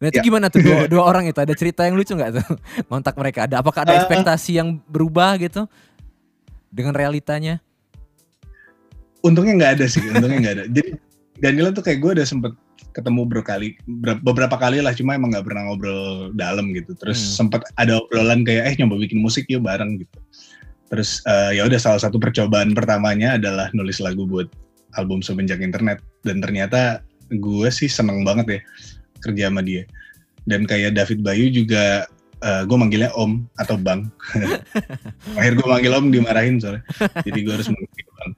Nah 0.00 0.08
itu 0.08 0.20
Ya. 0.20 0.24
gimana 0.24 0.48
tuh? 0.48 0.64
Dua, 0.64 0.86
dua 0.92 1.02
orang 1.04 1.28
itu 1.28 1.36
ada 1.36 1.52
cerita 1.52 1.84
yang 1.84 1.96
lucu 1.96 2.12
nggak 2.16 2.32
tuh? 2.40 2.46
Kontak 2.90 3.16
mereka 3.16 3.44
ada. 3.44 3.60
Apakah 3.60 3.84
ada 3.84 3.96
Eh. 3.96 3.98
ekspektasi 4.00 4.56
yang 4.60 4.80
berubah 4.88 5.36
gitu? 5.36 5.68
Dengan 6.70 6.94
realitanya? 6.94 7.58
Untungnya 9.20 9.52
nggak 9.58 9.72
ada 9.76 9.84
sih, 9.84 10.00
untungnya 10.08 10.38
nggak 10.40 10.54
ada. 10.56 10.64
Jadi 10.72 10.90
Danila 11.36 11.68
tuh 11.72 11.84
kayak 11.84 11.98
gue 12.00 12.10
udah 12.16 12.26
sempet 12.26 12.52
ketemu 12.90 13.22
berkali 13.28 13.78
ber- 13.86 14.18
beberapa 14.20 14.58
kali 14.58 14.82
lah 14.82 14.90
cuma 14.90 15.14
emang 15.14 15.30
nggak 15.30 15.46
pernah 15.46 15.70
ngobrol 15.70 16.34
dalam 16.34 16.74
gitu. 16.74 16.96
Terus 16.98 17.18
Hmm. 17.20 17.46
sempet 17.46 17.62
ada 17.78 18.02
obrolan 18.02 18.42
kayak 18.42 18.64
eh 18.66 18.74
nyoba 18.82 18.98
bikin 18.98 19.22
musik 19.22 19.46
yuk 19.46 19.62
bareng 19.62 20.00
gitu. 20.02 20.18
Terus 20.90 21.22
eh, 21.22 21.60
ya 21.60 21.70
udah 21.70 21.78
salah 21.78 22.00
satu 22.02 22.18
percobaan 22.18 22.74
pertamanya 22.74 23.38
adalah 23.38 23.70
nulis 23.70 24.02
lagu 24.02 24.26
buat 24.26 24.50
album 24.98 25.22
semenjak 25.22 25.62
internet. 25.62 26.02
Dan 26.26 26.42
ternyata 26.42 27.04
gue 27.30 27.68
sih 27.70 27.86
seneng 27.86 28.26
banget 28.26 28.58
ya 28.58 28.60
kerja 29.22 29.42
sama 29.52 29.62
dia. 29.62 29.86
Dan 30.48 30.66
kayak 30.66 30.98
David 30.98 31.22
Bayu 31.22 31.46
juga 31.52 32.10
eh, 32.42 32.62
gue 32.66 32.76
manggilnya 32.76 33.14
Om 33.14 33.46
atau 33.54 33.78
Bang. 33.78 34.10
Akhir 35.38 35.54
gue 35.60 35.66
manggil 35.68 35.92
Om 35.94 36.10
dimarahin 36.10 36.58
soalnya. 36.58 36.82
Jadi 37.22 37.38
gue 37.44 37.52
harus 37.54 37.68
manggil 37.70 38.08
Bang. 38.18 38.32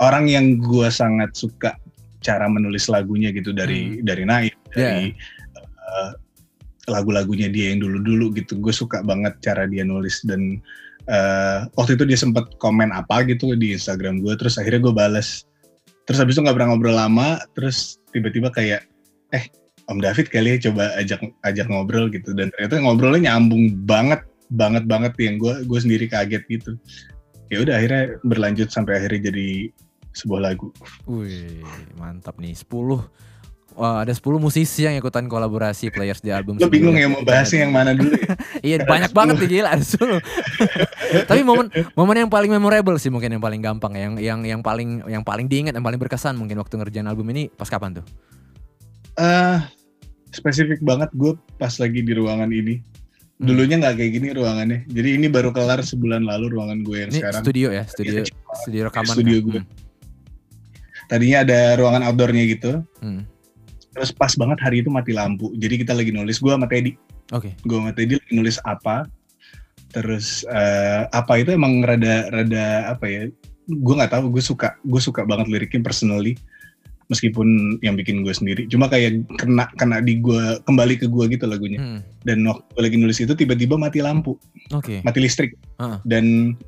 Orang 0.00 0.26
yang 0.26 0.56
gue 0.56 0.88
sangat 0.88 1.36
suka 1.36 1.76
cara 2.22 2.46
menulis 2.46 2.86
lagunya 2.86 3.34
gitu 3.34 3.50
dari 3.50 4.00
dari 4.00 4.22
Naif 4.22 4.54
dari 4.72 5.12
eh, 5.58 6.10
lagu-lagunya 6.90 7.46
dia 7.52 7.74
yang 7.74 7.82
dulu-dulu 7.82 8.34
gitu. 8.38 8.58
Gue 8.58 8.74
suka 8.74 9.02
banget 9.02 9.38
cara 9.42 9.66
dia 9.66 9.82
nulis 9.82 10.22
dan 10.24 10.62
eh, 11.10 11.58
waktu 11.74 11.98
itu 11.98 12.04
dia 12.06 12.18
sempat 12.18 12.54
komen 12.62 12.94
apa 12.94 13.26
gitu 13.26 13.52
di 13.58 13.74
Instagram 13.74 14.22
gue 14.22 14.34
terus 14.38 14.56
akhirnya 14.56 14.90
gue 14.90 14.94
balas 14.94 15.44
terus 16.06 16.18
habis 16.18 16.34
itu 16.34 16.42
nggak 16.42 16.56
pernah 16.58 16.74
ngobrol 16.74 16.98
lama 16.98 17.38
terus 17.54 18.02
tiba-tiba 18.10 18.50
kayak 18.50 18.86
eh 19.30 19.46
Om 19.90 19.98
David 19.98 20.30
kali 20.30 20.56
ya 20.56 20.70
coba 20.70 20.94
ajak 20.94 21.20
ajak 21.42 21.66
ngobrol 21.66 22.06
gitu. 22.12 22.30
Dan 22.36 22.54
ternyata 22.54 22.78
ngobrolnya 22.78 23.34
nyambung 23.34 23.82
banget 23.82 24.22
banget 24.54 24.84
banget. 24.86 25.12
Yang 25.18 25.36
gue 25.42 25.54
gue 25.66 25.78
sendiri 25.82 26.06
kaget 26.06 26.42
gitu. 26.46 26.72
Ya 27.50 27.60
udah 27.60 27.74
akhirnya 27.82 28.16
berlanjut 28.22 28.70
sampai 28.70 29.02
akhirnya 29.02 29.32
jadi 29.32 29.74
sebuah 30.12 30.40
lagu 30.52 30.68
Wih, 31.08 31.64
mantap 31.96 32.36
nih 32.38 32.52
10 32.56 32.68
Wah, 33.72 34.04
ada 34.04 34.12
10 34.12 34.20
musisi 34.36 34.84
yang 34.84 34.92
ikutan 35.00 35.24
kolaborasi 35.24 35.88
players 35.88 36.20
di 36.20 36.28
album. 36.28 36.60
Lo 36.60 36.68
bingung 36.68 36.92
ya 36.92 37.08
mau 37.08 37.24
bahasnya 37.24 37.64
yang 37.64 37.72
mana 37.72 37.96
dulu 37.96 38.12
ya? 38.12 38.36
Iya, 38.68 38.76
banyak 38.84 39.16
banget 39.16 39.40
nih 39.40 39.48
gila, 39.48 39.68
ada 39.72 39.84
10. 39.84 40.20
Tapi 41.30 41.40
momen 41.40 41.72
momen 41.96 42.16
yang 42.20 42.28
paling 42.28 42.52
memorable 42.52 43.00
sih 43.00 43.08
mungkin 43.08 43.32
yang 43.32 43.40
paling 43.40 43.64
gampang 43.64 43.96
yang 43.96 44.12
yang 44.20 44.40
yang 44.44 44.60
paling 44.60 45.00
yang 45.08 45.24
paling 45.24 45.48
diingat, 45.48 45.72
yang 45.72 45.84
paling 45.84 45.96
berkesan 45.96 46.36
mungkin 46.36 46.60
waktu 46.60 46.76
ngerjain 46.76 47.08
album 47.08 47.32
ini 47.32 47.48
pas 47.48 47.68
kapan 47.72 47.96
tuh? 47.96 48.04
Eh, 49.16 49.58
spesifik 50.32 50.84
banget 50.84 51.08
gue 51.16 51.32
pas 51.56 51.72
lagi 51.72 52.00
di 52.04 52.12
ruangan 52.12 52.52
ini. 52.52 52.76
Hmm. 53.40 53.48
Dulunya 53.48 53.80
nggak 53.80 53.96
kayak 53.96 54.12
gini 54.12 54.28
ruangannya. 54.36 54.84
Jadi 54.84 55.08
ini 55.16 55.26
baru 55.32 55.48
kelar 55.48 55.80
sebulan 55.80 56.28
lalu 56.28 56.60
ruangan 56.60 56.84
gue 56.84 56.96
yang 57.08 57.10
Ini 57.10 57.20
sekarang. 57.24 57.40
studio 57.40 57.68
ya, 57.72 57.84
studio 57.88 58.20
studio 58.64 58.82
rekaman. 58.92 59.14
studio 59.16 59.38
kan? 59.40 59.48
gue. 59.48 59.62
Tadinya 61.12 61.44
ada 61.44 61.76
ruangan 61.76 62.08
outdoornya 62.08 62.44
gitu. 62.48 62.80
Hmm. 63.04 63.28
Terus 63.92 64.08
pas 64.10 64.32
banget 64.32 64.56
hari 64.64 64.80
itu 64.80 64.88
mati 64.88 65.12
lampu. 65.12 65.52
Jadi 65.52 65.84
kita 65.84 65.92
lagi 65.92 66.08
nulis. 66.08 66.40
Gue 66.40 66.56
sama 66.56 66.64
Teddy. 66.64 66.96
Oke. 67.30 67.52
Gue 67.60 67.76
sama 67.76 67.92
Teddy 67.92 68.16
lagi 68.16 68.32
nulis 68.32 68.56
apa. 68.64 69.04
Terus 69.92 70.48
eh, 70.48 71.04
apa 71.04 71.36
itu 71.36 71.52
emang 71.52 71.84
rada 71.84 72.32
rada 72.32 72.64
apa 72.88 73.04
ya? 73.04 73.28
gue 73.62 73.94
nggak 73.94 74.10
tahu 74.10 74.34
gue 74.34 74.42
suka 74.42 74.74
gue 74.82 74.98
suka 74.98 75.22
banget 75.22 75.46
liriknya 75.46 75.86
personally 75.86 76.34
meskipun 77.06 77.78
yang 77.78 77.94
bikin 77.94 78.26
gue 78.26 78.34
sendiri 78.34 78.66
cuma 78.66 78.90
kayak 78.90 79.22
kena 79.38 79.70
kena 79.78 80.02
di 80.02 80.18
gue 80.18 80.58
kembali 80.66 80.98
ke 80.98 81.06
gue 81.06 81.24
gitu 81.30 81.46
lagunya 81.46 81.78
Hmm. 81.78 82.00
dan 82.26 82.42
waktu 82.42 82.66
gue 82.68 82.82
lagi 82.82 82.96
nulis 82.98 83.22
itu 83.22 83.32
tiba-tiba 83.38 83.78
mati 83.78 84.02
lampu 84.02 84.34
Oke. 84.74 84.98
mati 85.06 85.18
listrik 85.22 85.54
Ah. 85.78 86.02
dan 86.02 86.58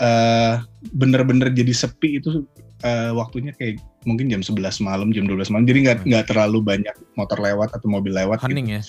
eh, 0.00 0.54
bener-bener 0.96 1.52
jadi 1.52 1.76
sepi 1.76 2.24
itu 2.24 2.48
eh, 2.80 3.10
waktunya 3.12 3.52
kayak 3.52 3.78
mungkin 4.04 4.28
jam 4.28 4.40
11 4.40 4.80
malam 4.80 5.12
jam 5.12 5.28
12 5.28 5.52
malam 5.52 5.64
jadi 5.68 5.78
nggak 5.84 5.98
Hmm. 6.02 6.08
nggak 6.08 6.24
terlalu 6.32 6.58
banyak 6.60 6.94
motor 7.14 7.38
lewat 7.38 7.72
atau 7.76 7.88
mobil 7.88 8.12
lewat 8.12 8.40
gitu. 8.40 8.50
Hening 8.52 8.70
ya. 8.76 8.82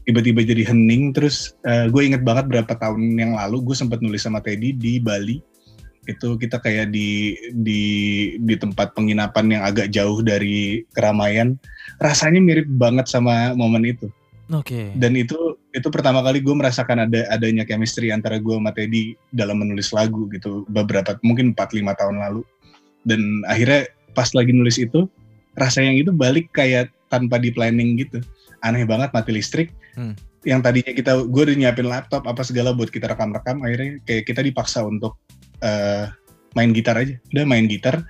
tiba-tiba 0.00 0.40
jadi 0.42 0.62
hening 0.72 1.12
terus 1.12 1.54
eh, 1.62 1.86
gue 1.86 2.02
inget 2.02 2.22
banget 2.24 2.48
berapa 2.48 2.72
tahun 2.74 3.14
yang 3.14 3.36
lalu 3.36 3.62
gue 3.62 3.76
sempat 3.76 4.00
nulis 4.00 4.24
sama 4.24 4.40
Teddy 4.40 4.72
di 4.74 4.98
Bali 4.98 5.38
itu 6.08 6.34
kita 6.34 6.58
kayak 6.58 6.90
di 6.90 7.36
di 7.54 7.82
di 8.40 8.54
tempat 8.56 8.96
penginapan 8.96 9.46
yang 9.52 9.62
agak 9.62 9.92
jauh 9.92 10.24
dari 10.24 10.82
keramaian 10.96 11.54
rasanya 12.00 12.40
mirip 12.40 12.66
banget 12.66 13.06
sama 13.06 13.52
momen 13.54 13.84
itu 13.86 14.08
Oke. 14.50 14.90
dan 14.98 15.14
itu 15.14 15.36
itu 15.70 15.86
pertama 15.92 16.24
kali 16.26 16.42
gue 16.42 16.50
merasakan 16.50 17.06
ada 17.06 17.28
adanya 17.30 17.62
chemistry 17.62 18.10
antara 18.10 18.40
gue 18.42 18.50
sama 18.56 18.74
Teddy 18.74 19.14
dalam 19.30 19.62
menulis 19.62 19.94
lagu 19.94 20.26
gitu 20.34 20.66
beberapa 20.66 21.14
mungkin 21.22 21.54
4-5 21.54 21.86
tahun 21.94 22.16
lalu 22.18 22.42
dan 23.04 23.42
akhirnya 23.48 23.88
pas 24.12 24.28
lagi 24.36 24.52
nulis 24.52 24.76
itu 24.76 25.06
rasa 25.56 25.82
yang 25.82 25.96
itu 25.98 26.10
balik 26.12 26.52
kayak 26.54 26.92
tanpa 27.10 27.40
di 27.40 27.50
planning 27.50 27.98
gitu. 27.98 28.22
Aneh 28.62 28.84
banget 28.86 29.10
mati 29.12 29.32
listrik. 29.34 29.70
Hmm. 29.98 30.14
yang 30.40 30.64
tadinya 30.64 30.96
kita 30.96 31.28
gue 31.28 31.42
udah 31.52 31.52
nyiapin 31.52 31.84
laptop 31.84 32.24
apa 32.24 32.40
segala 32.40 32.72
buat 32.72 32.88
kita 32.88 33.12
rekam-rekam 33.12 33.60
akhirnya 33.60 34.00
kayak 34.08 34.24
kita 34.24 34.40
dipaksa 34.40 34.80
untuk 34.80 35.20
eh, 35.60 36.08
main 36.56 36.72
gitar 36.72 36.96
aja. 36.96 37.12
Udah 37.36 37.44
main 37.44 37.68
gitar 37.68 38.00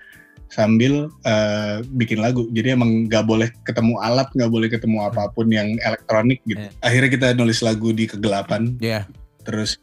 sambil 0.46 1.10
eh, 1.26 1.82
bikin 1.90 2.22
lagu. 2.22 2.46
Jadi 2.54 2.78
emang 2.78 3.10
nggak 3.10 3.24
boleh 3.26 3.50
ketemu 3.66 3.98
alat 3.98 4.30
nggak 4.30 4.46
boleh 4.46 4.68
ketemu 4.70 5.10
apa 5.10 5.26
pun 5.34 5.50
yang 5.50 5.74
elektronik 5.82 6.38
gitu. 6.46 6.62
Eh. 6.62 6.70
akhirnya 6.86 7.10
kita 7.10 7.26
nulis 7.34 7.58
lagu 7.66 7.90
di 7.90 8.06
kegelapan. 8.06 8.78
Ya. 8.78 9.10
terus 9.40 9.80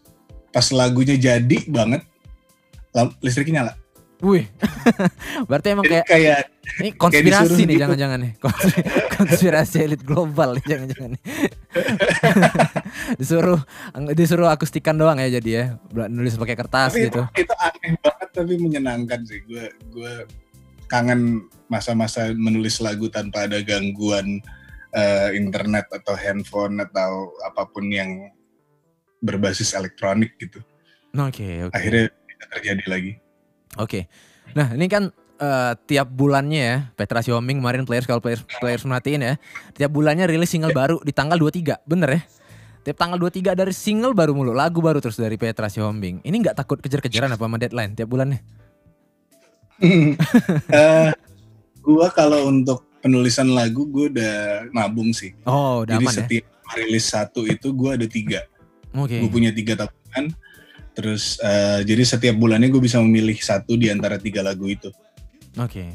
pas 0.53 0.69
lagunya 0.69 1.17
jadi 1.17 1.65
banget 1.67 2.05
listriknya 3.25 3.65
nyala 3.65 3.73
Wih. 4.17 4.49
Berarti 5.49 5.67
emang 5.77 5.85
jadi 5.85 6.01
kayak 6.01 6.05
kayak 6.09 6.39
ini 6.81 6.89
konspirasi 6.97 7.29
disuruh 7.29 7.57
nih 7.57 7.65
gitu. 7.69 7.81
jangan-jangan 7.85 8.19
nih. 8.19 8.31
Konspirasi, 8.41 8.81
konspirasi 9.17 9.77
elit 9.85 10.01
global 10.01 10.49
nih 10.57 10.65
jangan-jangan 10.65 11.09
nih. 11.13 11.23
disuruh 13.21 13.61
disuruh 14.17 14.49
akustikan 14.49 14.97
doang 14.97 15.21
ya 15.21 15.37
jadi 15.37 15.49
ya. 15.53 15.65
Nulis 16.09 16.33
pakai 16.33 16.57
kertas 16.57 16.97
tapi 16.97 17.09
gitu. 17.09 17.21
itu, 17.37 17.45
itu 17.45 17.53
aneh 17.61 17.93
banget 18.01 18.29
tapi 18.33 18.53
menyenangkan 18.57 19.21
sih 19.21 19.39
gue 19.45 19.65
gue 19.93 20.13
kangen 20.89 21.45
masa-masa 21.67 22.31
menulis 22.33 22.79
lagu 22.81 23.11
tanpa 23.11 23.45
ada 23.45 23.61
gangguan 23.61 24.41
eh, 24.97 25.29
internet 25.37 25.85
atau 25.93 26.15
handphone 26.17 26.79
atau 26.81 27.29
apa 27.45 27.69
pun 27.69 27.85
yang 27.91 28.31
berbasis 29.21 29.75
elektronik 29.75 30.33
gitu 30.41 30.63
Oke, 31.17 31.65
oke. 31.65 31.73
akhirnya 31.73 32.13
bisa 32.13 32.45
terjadi 32.53 32.85
lagi 32.87 33.11
Oke. 33.77 34.09
Nah, 34.53 34.73
ini 34.73 34.89
kan 34.89 35.09
eh, 35.37 35.73
tiap 35.85 36.09
bulannya 36.09 36.61
ya, 36.61 36.77
Petra 36.97 37.21
Xiaoming 37.21 37.61
kemarin 37.61 37.85
players 37.85 38.09
kalau 38.09 38.19
players 38.19 38.41
players 38.57 38.83
merhatiin 38.83 39.21
ya, 39.21 39.33
tiap 39.77 39.93
bulannya 39.93 40.25
rilis 40.25 40.49
single 40.49 40.73
baru 40.73 40.97
di 41.01 41.13
tanggal 41.13 41.37
23, 41.37 41.85
bener 41.85 42.09
ya? 42.09 42.21
Tiap 42.87 42.97
tanggal 42.97 43.19
23 43.19 43.51
dari 43.53 43.73
single 43.75 44.15
baru 44.15 44.31
mulu, 44.31 44.55
lagu 44.55 44.79
baru 44.79 44.97
terus 45.03 45.19
dari 45.19 45.35
Petra 45.35 45.67
Xiaoming. 45.67 46.23
Ini 46.23 46.35
nggak 46.39 46.55
takut 46.55 46.79
kejar-kejaran 46.79 47.29
apa 47.29 47.43
sama 47.43 47.59
deadline 47.59 47.93
tiap 47.93 48.09
bulannya? 48.09 48.39
Eh, 50.73 51.09
gua 51.85 52.09
kalau 52.09 52.49
untuk 52.49 52.87
penulisan 52.97 53.53
lagu 53.53 53.85
gue 53.87 54.09
udah 54.09 54.67
nabung 54.73 55.13
sih 55.13 55.31
Oh, 55.45 55.85
udah 55.85 55.95
jadi 55.95 56.03
aman 56.03 56.13
ya? 56.13 56.17
setiap 56.25 56.45
rilis 56.75 57.05
satu 57.07 57.45
itu 57.45 57.67
gue 57.71 57.89
ada 57.93 58.07
tiga 58.09 58.41
Oke. 58.91 59.21
gue 59.21 59.29
punya 59.29 59.53
tiga 59.53 59.77
tabungan 59.77 60.33
terus 60.97 61.37
eh, 61.37 61.85
jadi 61.85 62.01
setiap 62.01 62.35
bulannya 62.41 62.73
gue 62.73 62.81
bisa 62.81 62.97
memilih 62.97 63.37
satu 63.37 63.77
di 63.77 63.93
antara 63.93 64.17
tiga 64.17 64.41
lagu 64.41 64.65
itu 64.65 64.89
Oke. 65.53 65.85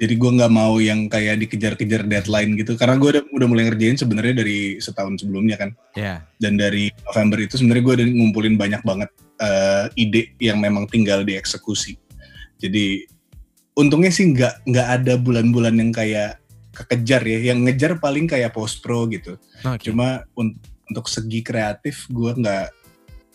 jadi 0.00 0.14
gue 0.16 0.30
nggak 0.40 0.48
mau 0.48 0.80
yang 0.80 1.04
kayak 1.04 1.36
dikejar-kejar 1.44 2.08
deadline 2.08 2.56
gitu 2.56 2.80
karena 2.80 2.96
gue 2.96 3.20
udah, 3.20 3.24
udah 3.28 3.46
mulai 3.46 3.68
ngerjain 3.68 4.00
sebenarnya 4.00 4.40
dari 4.40 4.80
setahun 4.80 5.20
sebelumnya 5.20 5.60
kan 5.60 5.70
Ya. 5.92 6.24
dan 6.40 6.56
dari 6.56 6.88
November 7.04 7.44
itu 7.44 7.60
sebenarnya 7.60 7.84
gue 7.84 7.94
udah 8.00 8.06
ngumpulin 8.08 8.56
banyak 8.56 8.80
banget 8.80 9.12
eh, 9.36 9.84
ide 10.00 10.32
yang 10.40 10.64
memang 10.64 10.88
tinggal 10.88 11.20
dieksekusi 11.20 12.00
jadi 12.56 13.04
untungnya 13.76 14.08
sih 14.08 14.32
nggak 14.32 14.64
nggak 14.64 14.88
ada 14.96 15.20
bulan-bulan 15.20 15.76
yang 15.76 15.92
kayak 15.92 16.40
kekejar 16.72 17.20
ya 17.28 17.52
yang 17.52 17.68
ngejar 17.68 18.00
paling 18.00 18.24
kayak 18.24 18.56
post 18.56 18.80
pro 18.80 19.04
gitu 19.12 19.36
Oke. 19.60 19.92
cuma 19.92 20.24
un- 20.40 20.56
untuk 20.88 21.04
segi 21.04 21.44
kreatif 21.44 22.08
gue 22.08 22.32
nggak 22.34 22.79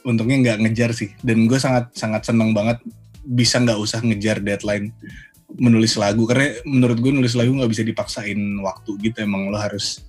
untungnya 0.05 0.37
nggak 0.53 0.59
ngejar 0.63 0.91
sih. 0.93 1.11
Dan 1.19 1.49
gue 1.49 1.57
sangat 1.57 1.91
sangat 1.97 2.29
seneng 2.29 2.53
banget 2.53 2.79
bisa 3.25 3.57
nggak 3.57 3.79
usah 3.81 3.99
ngejar 4.05 4.39
deadline 4.39 4.93
menulis 5.57 5.97
lagu. 5.97 6.29
Karena 6.29 6.53
menurut 6.63 6.97
gue 7.01 7.11
nulis 7.11 7.33
lagu 7.33 7.51
nggak 7.51 7.71
bisa 7.73 7.83
dipaksain 7.83 8.39
waktu 8.61 8.91
gitu. 9.01 9.17
Emang 9.25 9.49
lo 9.49 9.57
harus 9.57 10.05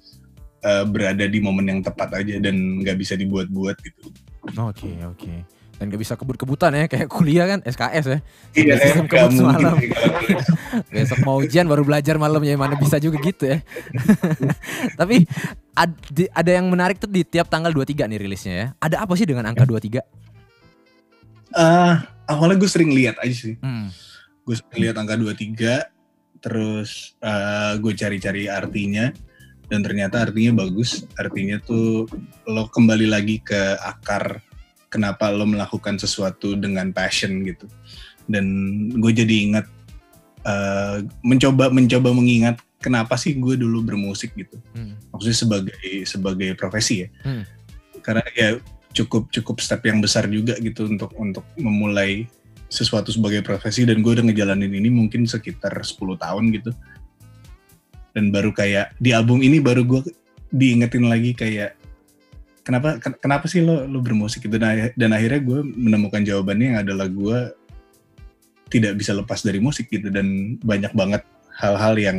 eh, 0.61 0.85
berada 0.85 1.25
di 1.25 1.41
momen 1.41 1.67
yang 1.67 1.81
tepat 1.81 2.21
aja 2.21 2.37
dan 2.39 2.85
nggak 2.85 3.01
bisa 3.01 3.17
dibuat-buat 3.17 3.77
gitu. 3.81 4.13
Oke, 4.61 4.93
oke. 5.03 5.56
Dan 5.77 5.87
gak 5.87 6.01
bisa 6.01 6.15
kebut-kebutan 6.15 6.73
ya, 6.73 6.85
kayak 6.87 7.05
kuliah 7.07 7.45
kan 7.47 7.61
SKS 7.61 8.07
ya. 8.07 8.19
iya 8.55 8.75
Sistem 8.77 9.05
kebut 9.05 9.31
semalam. 9.31 9.77
kalau 9.77 9.77
nulis. 9.77 10.47
Besok 10.95 11.19
mau 11.21 11.37
ujian 11.39 11.65
baru 11.65 11.83
belajar 11.83 12.17
malamnya 12.17 12.55
mana 12.55 12.75
bisa 12.75 12.97
juga 12.97 13.21
gitu 13.21 13.45
ya. 13.47 13.61
Tapi 15.01 15.29
ad- 15.73 16.01
di- 16.09 16.31
ada 16.31 16.51
yang 16.51 16.67
menarik 16.67 16.97
tuh 16.97 17.07
di 17.07 17.23
tiap 17.23 17.47
tanggal 17.47 17.71
23 17.71 17.93
nih 18.07 18.19
rilisnya 18.19 18.55
ya. 18.55 18.67
Ada 18.79 19.05
apa 19.05 19.13
sih 19.15 19.25
dengan 19.25 19.45
angka 19.45 19.63
23? 19.63 20.01
Eh, 21.53 21.95
awalnya 22.27 22.57
gue 22.57 22.67
sering 22.67 22.91
lihat 22.91 23.17
aja 23.19 23.33
sih 23.33 23.57
Hmm. 23.59 23.89
gue 24.43 24.55
sering 24.55 24.81
lihat 24.83 24.97
angka 24.97 25.15
23 25.15 25.89
terus 26.39 27.17
eh, 27.19 27.73
gue 27.77 27.93
cari-cari 27.93 28.45
artinya 28.47 29.09
dan 29.67 29.81
ternyata 29.81 30.23
artinya 30.23 30.61
bagus 30.61 31.09
artinya 31.15 31.57
tuh 31.59 32.05
lo 32.45 32.69
kembali 32.69 33.07
lagi 33.07 33.41
ke 33.41 33.57
akar 33.79 34.43
kenapa 34.97 35.29
lo 35.29 35.45
melakukan 35.45 36.01
sesuatu 36.01 36.57
dengan 36.57 36.89
passion 36.97 37.45
gitu. 37.45 37.69
Dan 38.25 38.47
gue 38.97 39.13
jadi 39.13 39.35
ingat 39.53 39.69
eh, 40.49 41.05
mencoba 41.21 41.69
mencoba 41.69 42.17
mengingat 42.17 42.57
kenapa 42.81 43.21
sih 43.21 43.37
gue 43.37 43.61
dulu 43.61 43.85
bermusik 43.85 44.33
gitu. 44.33 44.57
Hmm. 44.73 44.97
maksudnya 45.13 45.37
sebagai 45.37 45.93
sebagai 46.09 46.51
profesi 46.57 47.05
ya. 47.05 47.09
Hmm. 47.21 47.45
karena 48.01 48.23
ya 48.39 48.63
cukup 48.95 49.27
cukup 49.35 49.59
step 49.59 49.83
yang 49.83 49.99
besar 49.99 50.31
juga 50.31 50.55
gitu 50.63 50.87
untuk 50.87 51.11
untuk 51.19 51.43
memulai 51.61 52.25
sesuatu 52.73 53.13
sebagai 53.13 53.45
profesi. 53.45 53.85
Dan 53.85 54.01
gue 54.01 54.17
udah 54.17 54.25
ngejalanin 54.25 54.73
ini 54.73 54.89
mungkin 54.89 55.29
sekitar 55.29 55.75
10 55.75 55.99
tahun 56.17 56.45
gitu. 56.55 56.71
Dan 58.17 58.33
baru 58.33 58.55
kayak 58.55 58.97
di 58.97 59.13
album 59.13 59.45
ini 59.45 59.61
baru 59.61 59.85
gue 59.85 60.01
diingetin 60.55 61.05
lagi 61.11 61.37
kayak 61.37 61.76
kenapa 62.67 62.99
ken- 62.99 63.19
kenapa 63.23 63.47
sih 63.47 63.63
lo 63.63 63.87
lo 63.87 64.03
bermusik 64.03 64.51
gitu 64.51 64.59
dan, 64.59 64.91
dan 64.99 65.15
akhirnya 65.15 65.39
gue 65.39 65.59
menemukan 65.63 66.27
jawabannya 66.27 66.67
yang 66.75 66.79
adalah 66.83 67.07
gue 67.07 67.39
tidak 68.67 68.99
bisa 68.99 69.15
lepas 69.15 69.43
dari 69.47 69.63
musik 69.63 69.87
gitu. 69.91 70.11
Dan 70.11 70.59
banyak 70.63 70.93
banget 70.95 71.23
hal-hal 71.57 71.95
yang 71.97 72.19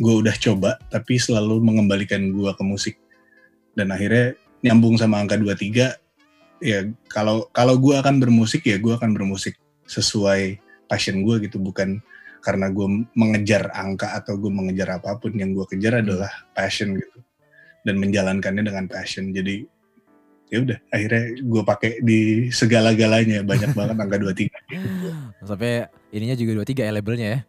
gue 0.00 0.14
udah 0.24 0.34
coba 0.40 0.80
tapi 0.88 1.20
selalu 1.20 1.60
mengembalikan 1.60 2.32
gue 2.32 2.50
ke 2.56 2.64
musik. 2.64 2.96
Dan 3.76 3.92
akhirnya 3.92 4.36
nyambung 4.64 4.96
sama 4.96 5.20
angka 5.20 5.36
23 5.36 6.00
ya 6.62 6.86
kalau 7.10 7.50
kalau 7.50 7.74
gue 7.76 7.98
akan 7.98 8.22
bermusik 8.22 8.62
ya 8.62 8.78
gue 8.78 8.94
akan 8.94 9.12
bermusik 9.12 9.58
sesuai 9.84 10.58
passion 10.88 11.20
gue 11.24 11.44
gitu. 11.44 11.60
Bukan 11.60 12.00
karena 12.42 12.72
gue 12.74 13.06
mengejar 13.14 13.70
angka 13.70 14.18
atau 14.18 14.34
gue 14.34 14.50
mengejar 14.50 14.98
apa 14.98 15.14
pun 15.20 15.30
yang 15.36 15.54
gue 15.54 15.68
kejar 15.68 16.00
adalah 16.00 16.32
passion 16.56 16.96
gitu. 16.96 17.18
Dan 17.82 17.98
menjalankannya 17.98 18.62
dengan 18.62 18.86
passion. 18.86 19.34
Jadi 19.34 19.66
ya 20.52 20.58
udah 20.60 20.78
akhirnya 20.92 21.22
gue 21.40 21.62
pakai 21.64 21.90
di 22.04 22.18
segala-galanya 22.52 23.40
banyak 23.40 23.72
banget 23.78 23.96
angka 23.96 24.16
23 24.20 25.48
Sampai 25.48 25.88
ininya 26.12 26.36
juga 26.36 26.60
23 26.60 26.84
ya 26.84 26.92
labelnya 26.92 27.28
ya. 27.32 27.40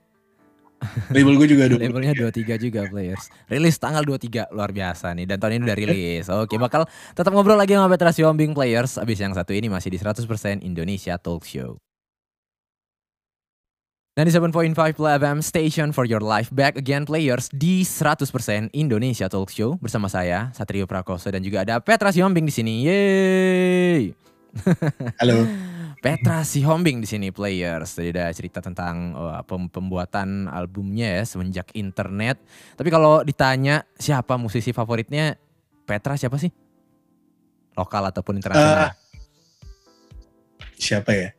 label 1.15 1.39
gue 1.39 1.47
juga 1.47 1.63
23 1.71 1.79
Labelnya 1.79 2.13
23 2.15 2.59
juga 2.59 2.81
players. 2.91 3.31
Rilis 3.47 3.75
tanggal 3.79 4.03
23 4.03 4.51
luar 4.51 4.71
biasa 4.75 5.15
nih 5.15 5.27
dan 5.27 5.39
tahun 5.39 5.59
ini 5.59 5.63
udah 5.63 5.77
rilis. 5.79 6.25
Oke, 6.27 6.59
bakal 6.59 6.83
tetap 7.15 7.31
ngobrol 7.31 7.55
lagi 7.55 7.75
sama 7.75 7.87
Petra 7.87 8.11
Siombing 8.11 8.51
players. 8.51 8.99
Abis 8.99 9.19
yang 9.23 9.31
satu 9.31 9.55
ini 9.55 9.71
masih 9.71 9.91
di 9.91 9.99
100% 9.99 10.27
Indonesia 10.59 11.15
Talk 11.15 11.47
Show. 11.47 11.82
Dan 14.13 14.29
di 14.29 14.33
7.5 14.37 14.77
Play 14.77 15.17
FM 15.17 15.41
Station 15.41 15.89
for 15.89 16.05
your 16.05 16.21
life 16.21 16.53
back 16.53 16.77
again 16.77 17.01
players 17.01 17.49
di 17.49 17.81
100% 17.81 18.29
Indonesia 18.69 19.25
Talk 19.25 19.49
Show 19.49 19.81
bersama 19.81 20.05
saya 20.05 20.53
Satrio 20.53 20.85
Prakoso 20.85 21.33
dan 21.33 21.41
juga 21.41 21.65
ada 21.65 21.81
Petra 21.81 22.13
Siombing 22.13 22.45
di 22.45 22.53
sini. 22.53 22.85
Yeay. 22.85 24.13
halo 25.17 25.49
Petra 25.97 26.45
Sihombing 26.45 27.01
di 27.01 27.09
sini 27.09 27.33
players. 27.33 27.97
Tadi 27.97 28.13
udah 28.13 28.29
cerita 28.37 28.61
tentang 28.61 29.17
oh, 29.17 29.33
pem- 29.49 29.73
pembuatan 29.73 30.45
albumnya 30.45 31.17
ya 31.17 31.23
semenjak 31.25 31.73
internet. 31.73 32.37
Tapi 32.77 32.93
kalau 32.93 33.25
ditanya 33.25 33.81
siapa 33.97 34.37
musisi 34.37 34.77
favoritnya, 34.77 35.41
Petra 35.89 36.21
siapa 36.21 36.37
sih? 36.37 36.53
Lokal 37.73 38.13
ataupun 38.13 38.37
internasional? 38.37 38.93
Siapa 40.77 41.17
ya? 41.17 41.33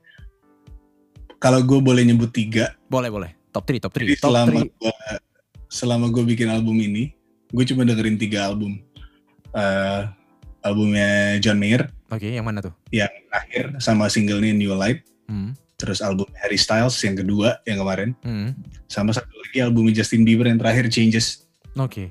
Kalau 1.44 1.60
gue 1.60 1.76
boleh 1.78 2.02
nyebut 2.02 2.32
tiga, 2.32 2.72
boleh 2.88 3.12
boleh. 3.12 3.30
Top 3.52 3.68
3, 3.68 3.76
top 3.78 3.92
3. 3.92 4.00
jadi 4.00 4.16
Top 4.16 4.32
selama 4.32 4.58
3. 4.58 4.72
gue 4.72 4.92
selama 5.68 6.06
gue 6.08 6.24
bikin 6.26 6.48
album 6.48 6.76
ini, 6.78 7.12
gue 7.50 7.64
cuma 7.64 7.84
dengerin 7.84 8.16
tiga 8.16 8.48
album. 8.48 8.80
Eh, 9.52 10.00
albumnya 10.60 11.10
John 11.38 11.60
Mayer 11.60 11.86
Oke, 12.08 12.26
yang 12.26 12.42
mana 12.42 12.58
tuh? 12.58 12.72
yang 12.90 13.12
terakhir 13.28 13.76
sama 13.78 14.08
singlenya 14.08 14.50
New 14.50 14.72
Light, 14.72 15.04
Hmm. 15.24 15.52
terus 15.76 16.00
album 16.00 16.26
Harry 16.36 16.56
Styles 16.56 16.96
yang 16.98 17.14
kedua 17.14 17.60
yang 17.62 17.78
kemarin, 17.78 18.16
Hmm. 18.20 18.56
sama 18.86 19.12
satu 19.12 19.30
lagi 19.30 19.60
albumnya 19.60 20.00
Justin 20.00 20.24
Bieber 20.24 20.48
yang 20.48 20.56
terakhir 20.56 20.88
Changes. 20.88 21.44
Oke. 21.76 22.08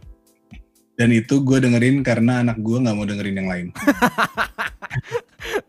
Dan 0.93 1.09
itu 1.09 1.41
gue 1.41 1.57
dengerin 1.57 1.99
karena 1.99 2.39
anak 2.39 2.61
gue 2.61 2.77
nggak 2.77 2.93
mau 2.93 3.03
dengerin 3.03 3.35
yang 3.35 3.49
lain. 3.49 3.67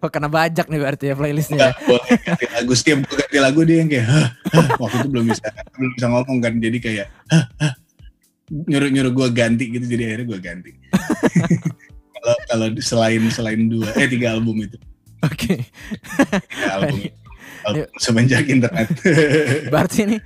Oh, 0.04 0.12
kena 0.12 0.28
bajak 0.28 0.68
nih 0.68 0.76
berarti 0.76 1.04
ya 1.08 1.14
playlistnya. 1.16 1.56
ya? 1.56 1.64
Nggak 1.72 1.76
boleh 1.88 2.08
ganti 2.20 2.44
lagu 2.52 2.72
setiap 2.76 2.98
gue 3.08 3.16
ganti 3.16 3.38
lagu 3.40 3.60
dia 3.64 3.76
yang 3.80 3.88
kayak 3.88 4.04
hah, 4.04 4.28
hah. 4.52 4.66
waktu 4.76 4.96
itu 5.00 5.08
belum 5.08 5.24
bisa 5.32 5.44
belum 5.80 5.90
bisa 5.96 6.06
ngomong 6.12 6.38
kan 6.44 6.52
jadi 6.60 6.76
kayak 6.76 7.06
hah, 7.32 7.44
hah. 7.56 7.72
nyuruh 8.52 8.90
nyuruh 8.92 9.12
gue 9.16 9.28
ganti 9.32 9.64
gitu 9.72 9.84
jadi 9.88 10.02
akhirnya 10.12 10.26
gue 10.28 10.38
ganti. 10.44 10.70
Kalau 12.24 12.36
kalau 12.48 12.66
selain 12.80 13.20
selain 13.28 13.60
dua 13.68 13.92
eh 14.00 14.08
tiga 14.08 14.32
album 14.32 14.64
itu 14.64 14.80
Oke. 15.24 15.60
tiga 16.48 16.70
album 16.72 17.00
album 17.68 17.88
semenjak 17.96 18.44
internet. 18.48 18.88
Berarti 19.72 20.08
ini 20.08 20.16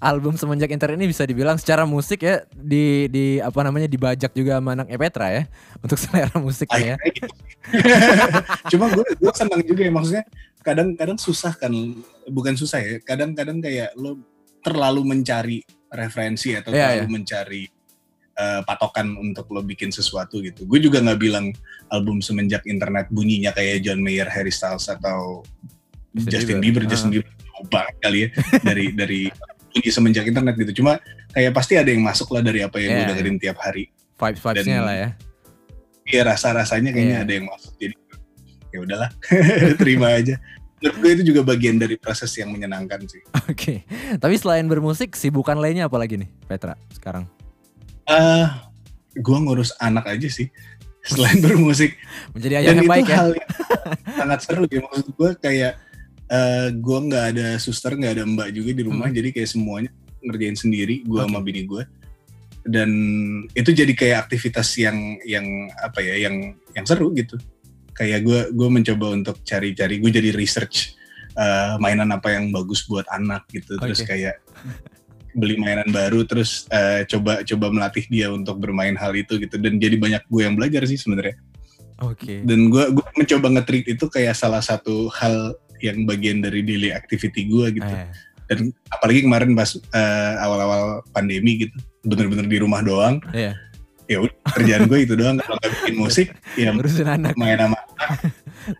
album 0.00 0.36
semenjak 0.36 0.68
internet 0.72 0.96
ini 1.00 1.08
bisa 1.10 1.24
dibilang 1.24 1.56
secara 1.56 1.84
musik 1.88 2.22
ya 2.22 2.44
di 2.52 3.08
di 3.08 3.24
apa 3.40 3.60
namanya 3.64 3.88
dibajak 3.88 4.32
juga 4.36 4.60
sama 4.60 4.76
anak 4.76 4.90
Petra 4.94 5.26
ya 5.32 5.42
untuk 5.80 5.96
selera 6.02 6.36
musiknya 6.36 6.94
ya. 6.94 6.96
Gitu. 7.00 7.28
Cuma 8.76 8.92
gue 8.92 9.04
gue 9.16 9.32
senang 9.32 9.62
juga 9.64 9.82
ya 9.84 9.92
maksudnya 9.92 10.24
kadang-kadang 10.60 11.18
susah 11.18 11.54
kan 11.54 11.70
bukan 12.26 12.54
susah 12.58 12.82
ya 12.82 12.98
kadang-kadang 13.04 13.62
kayak 13.62 13.94
lo 13.94 14.18
terlalu 14.64 15.06
mencari 15.06 15.62
referensi 15.94 16.58
atau 16.58 16.74
Iya, 16.74 17.00
terlalu 17.06 17.22
mencari 17.22 17.62
eh, 18.36 18.60
patokan 18.66 19.14
untuk 19.14 19.46
lo 19.54 19.62
bikin 19.62 19.94
sesuatu 19.94 20.42
gitu. 20.42 20.66
Gue 20.66 20.82
juga 20.82 20.98
nggak 21.00 21.20
bilang 21.22 21.54
album 21.88 22.18
semenjak 22.18 22.66
internet 22.66 23.06
bunyinya 23.14 23.54
kayak 23.54 23.86
John 23.86 24.02
Mayer, 24.02 24.26
Harry 24.26 24.50
Styles 24.50 24.90
atau 24.90 25.46
Justin 26.16 26.32
Justin 26.32 26.58
Bieber. 26.58 26.82
Bieber, 26.82 26.84
Ah. 26.84 26.90
Justin 26.90 27.10
Bieber 27.14 27.30
jauh 27.56 27.66
banget 27.72 27.94
kali 28.04 28.18
ya 28.20 28.28
dari 28.60 28.86
dari 28.92 29.20
bunyi 29.76 29.90
semenjak 29.92 30.24
internet 30.24 30.54
gitu. 30.56 30.80
Cuma 30.80 30.96
kayak 31.30 31.52
pasti 31.52 31.76
ada 31.76 31.86
yang 31.86 32.00
masuk 32.00 32.32
lah 32.32 32.40
dari 32.40 32.64
apa 32.64 32.80
yang 32.80 32.90
gue 32.90 33.02
Iya, 33.02 33.08
dengerin 33.12 33.36
tiap 33.36 33.60
hari. 33.60 33.92
Vibes 34.16 34.40
vibesnya 34.40 34.80
Dan- 34.80 34.86
lah 34.88 34.96
ya. 34.96 35.08
Iya 36.06 36.20
rasa-rasanya 36.24 36.90
kayaknya 36.90 37.16
Iya. 37.18 37.24
ada 37.26 37.32
yang 37.34 37.46
masuk 37.46 37.72
jadi 37.76 37.94
ya 38.72 38.78
udahlah 38.80 39.10
terima 39.80 40.08
aja. 40.10 40.40
Menurut 40.76 40.96
gue 40.96 41.10
itu 41.12 41.22
juga 41.26 41.40
bagian 41.42 41.76
dari 41.76 41.96
proses 41.96 42.30
yang 42.32 42.48
menyenangkan 42.48 43.04
sih. 43.04 43.20
Oke. 43.44 43.84
Tapi 44.16 44.34
selain 44.36 44.64
bermusik, 44.64 45.12
sibukan 45.12 45.56
lainnya 45.56 45.88
apa 45.88 45.96
lagi 45.96 46.16
nih 46.16 46.28
Petra 46.46 46.76
sekarang? 46.90 47.24
Eh, 48.06 48.46
gue 49.14 49.38
ngurus 49.38 49.74
anak 49.76 50.06
aja 50.06 50.28
sih 50.30 50.48
selain 51.02 51.38
bermusik 51.38 51.94
Menjadi 52.34 52.54
ayah 52.58 52.66
dan 52.66 52.76
yang 52.76 52.82
itu 52.82 52.92
baik 52.92 53.06
ya. 53.06 53.16
hal 53.16 53.30
yang 53.30 53.50
sangat 54.12 54.38
seru 54.42 54.62
ya 54.66 54.82
maksud 54.82 55.06
gue 55.08 55.30
kayak 55.38 55.72
eh 56.26 56.68
gue 56.74 56.98
nggak 57.06 57.24
ada 57.36 57.46
suster 57.62 57.94
nggak 57.94 58.12
ada 58.18 58.24
mbak 58.26 58.50
juga 58.50 58.70
di 58.74 58.82
rumah 58.82 59.06
Hmm. 59.06 59.16
jadi 59.16 59.28
kayak 59.30 59.50
semuanya 59.50 59.90
ngerjain 60.22 60.58
sendiri 60.58 61.06
gue 61.06 61.20
Oke. 61.22 61.26
sama 61.30 61.38
bini 61.38 61.62
gue 61.62 61.86
dan 62.66 62.90
itu 63.54 63.70
jadi 63.70 63.92
kayak 63.94 64.26
aktivitas 64.26 64.74
yang 64.74 65.22
yang 65.22 65.46
apa 65.78 66.02
ya 66.02 66.26
yang 66.26 66.58
yang 66.74 66.82
seru 66.82 67.14
gitu 67.14 67.38
kayak 67.94 68.26
gue 68.26 68.40
gue 68.50 68.68
mencoba 68.68 69.14
untuk 69.14 69.38
cari-cari 69.46 70.02
gue 70.02 70.10
jadi 70.10 70.34
research 70.34 70.98
eh, 71.38 71.78
mainan 71.78 72.10
apa 72.10 72.34
yang 72.34 72.50
bagus 72.50 72.82
buat 72.90 73.06
anak 73.14 73.46
gitu 73.54 73.78
terus 73.78 74.02
kayak 74.02 74.42
beli 75.36 75.54
mainan 75.62 75.86
baru 75.94 76.26
terus 76.26 76.66
eh, 76.74 77.06
coba 77.06 77.46
coba 77.46 77.70
melatih 77.70 78.02
dia 78.10 78.34
untuk 78.34 78.58
bermain 78.58 78.98
hal 78.98 79.14
itu 79.14 79.38
gitu 79.38 79.62
dan 79.62 79.78
jadi 79.78 79.94
banyak 79.94 80.22
gue 80.26 80.42
yang 80.42 80.58
belajar 80.58 80.82
sih 80.90 80.98
sebenarnya 80.98 81.38
Oke. 82.02 82.42
dan 82.42 82.66
gue 82.66 82.84
gue 82.92 83.06
mencoba 83.14 83.46
nge-treat 83.56 83.86
itu 83.94 84.04
kayak 84.10 84.34
salah 84.34 84.60
satu 84.60 85.06
hal 85.14 85.54
yang 85.80 86.04
bagian 86.04 86.38
dari 86.38 86.60
daily 86.60 86.90
activity 86.90 87.44
gue 87.44 87.66
gitu 87.74 87.86
Eh, 87.86 88.08
dan 88.46 88.58
apalagi 88.88 89.20
kemarin 89.20 89.52
pas 89.52 89.70
eh, 89.74 90.34
awal-awal 90.38 90.82
pandemi 91.08 91.60
gitu 91.60 91.74
bener-bener 92.02 92.46
di 92.46 92.58
rumah 92.58 92.78
doang 92.80 93.18
Iya. 93.30 93.58
ya 94.06 94.22
udah 94.22 94.38
kerjaan 94.52 94.86
gue 94.86 94.98
itu 95.00 95.14
doang 95.14 95.34
kalau 95.36 95.58
nggak 95.58 95.72
bikin 95.76 95.94
musik 95.96 96.26
ya 96.54 96.70
Ngurusin 96.72 97.08
anak. 97.08 97.34
main 97.34 97.58
sama 97.58 97.74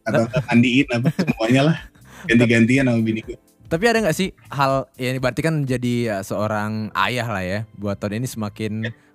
anak 0.04 0.28
atau 0.28 0.40
mandiin 0.46 0.86
apa 0.88 1.08
semuanya 1.12 1.62
lah 1.64 1.76
ganti-gantian 2.24 2.84
sama 2.84 3.00
bini 3.00 3.20
gue 3.22 3.38
Tapi 3.66 3.84
ada 3.84 3.98
nggak 3.98 4.14
sih 4.14 4.30
hal 4.46 4.86
ya 4.94 5.10
ini 5.10 5.18
berarti 5.18 5.42
kan 5.42 5.54
jadi 5.60 5.94
ya, 6.04 6.16
seorang 6.22 6.94
ayah 6.94 7.26
lah 7.26 7.42
ya 7.42 7.60
buat 7.74 7.98
tahun 7.98 8.22
ini 8.22 8.28
semakin 8.28 8.72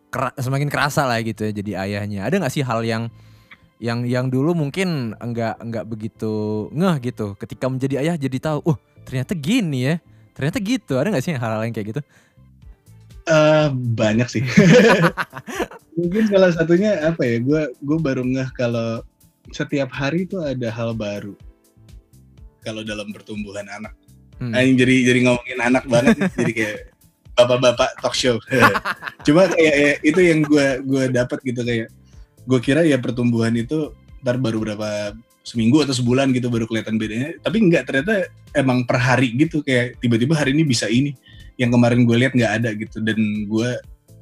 kera- 0.09 0.35
semakin 0.35 0.67
kerasa 0.67 1.07
lah 1.07 1.15
gitu 1.19 1.47
ya 1.47 1.55
jadi 1.55 1.71
ayahnya. 1.81 2.27
Ada 2.27 2.35
nggak 2.37 2.51
sih 2.51 2.59
hal 2.61 2.83
yang 2.83 3.07
yang 3.81 4.05
yang 4.05 4.29
dulu 4.29 4.53
mungkin 4.53 5.17
enggak 5.17 5.57
enggak 5.57 5.89
begitu 5.89 6.69
ngeh 6.69 7.11
gitu 7.11 7.33
ketika 7.35 7.65
menjadi 7.65 8.05
ayah 8.05 8.15
jadi 8.15 8.37
tahu, 8.37 8.59
uh 8.69 8.77
ternyata 9.01 9.33
gini 9.33 9.89
ya, 9.89 9.95
ternyata 10.37 10.61
gitu. 10.61 10.93
Ada 11.01 11.09
nggak 11.09 11.25
sih 11.25 11.33
hal-hal 11.33 11.65
yang 11.65 11.73
kayak 11.73 11.97
gitu? 11.97 12.01
Eh, 13.21 13.67
banyak 13.73 14.27
sih 14.33 14.41
mungkin 15.97 16.25
salah 16.25 16.49
satunya 16.57 16.97
apa 17.05 17.21
ya 17.21 17.37
gue 17.37 17.61
gue 17.69 17.97
baru 18.01 18.25
ngeh 18.25 18.49
kalau 18.57 19.05
setiap 19.53 19.93
hari 19.93 20.25
tuh 20.25 20.41
ada 20.41 20.73
hal 20.73 20.97
baru 20.97 21.37
kalau 22.65 22.81
dalam 22.81 23.13
pertumbuhan 23.13 23.69
anak 23.69 23.93
Hmm. 24.41 24.57
Anjing 24.57 24.73
jadi 24.73 24.95
jadi 25.05 25.19
ngomongin 25.29 25.59
anak 25.61 25.85
banget 25.85 26.17
jadi 26.33 26.51
kayak 26.57 26.77
bapak-bapak 27.37 27.89
talk 28.01 28.17
show. 28.17 28.41
Cuma 29.25 29.45
kayak 29.53 29.75
ya, 29.77 29.91
itu 30.01 30.19
yang 30.19 30.41
gue 30.41 30.81
gue 30.81 31.03
dapat 31.13 31.37
gitu 31.45 31.61
kayak 31.61 31.93
gue 32.45 32.59
kira 32.59 32.81
ya 32.85 32.97
pertumbuhan 32.97 33.53
itu 33.53 33.93
ntar 34.21 34.37
baru 34.37 34.61
berapa 34.61 35.17
seminggu 35.41 35.81
atau 35.81 35.93
sebulan 35.93 36.29
gitu 36.37 36.47
baru 36.53 36.69
kelihatan 36.69 37.01
bedanya. 37.01 37.33
Tapi 37.41 37.57
enggak 37.61 37.89
ternyata 37.89 38.29
emang 38.53 38.85
per 38.85 39.01
hari 39.01 39.33
gitu 39.33 39.65
kayak 39.65 39.97
tiba-tiba 39.99 40.37
hari 40.37 40.53
ini 40.53 40.63
bisa 40.65 40.85
ini. 40.87 41.17
Yang 41.57 41.77
kemarin 41.77 41.99
gue 42.05 42.17
lihat 42.17 42.33
nggak 42.33 42.53
ada 42.61 42.69
gitu 42.77 42.97
dan 43.01 43.19
gue 43.49 43.69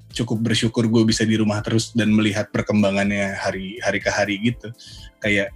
cukup 0.10 0.42
bersyukur 0.42 0.90
gue 0.90 1.04
bisa 1.06 1.22
di 1.22 1.38
rumah 1.38 1.62
terus 1.62 1.94
dan 1.94 2.10
melihat 2.10 2.50
perkembangannya 2.50 3.36
hari 3.38 3.78
hari 3.84 4.00
ke 4.00 4.10
hari 4.10 4.36
gitu. 4.42 4.72
Kayak 5.20 5.54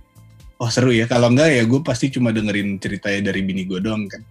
oh 0.59 0.69
seru 0.69 0.93
ya 0.93 1.09
kalau 1.09 1.31
enggak 1.31 1.49
ya 1.51 1.63
gue 1.65 1.81
pasti 1.81 2.11
cuma 2.13 2.29
dengerin 2.31 2.77
ceritanya 2.77 3.33
dari 3.33 3.41
bini 3.41 3.63
gue 3.63 3.79
doang 3.79 4.05
kan. 4.07 4.21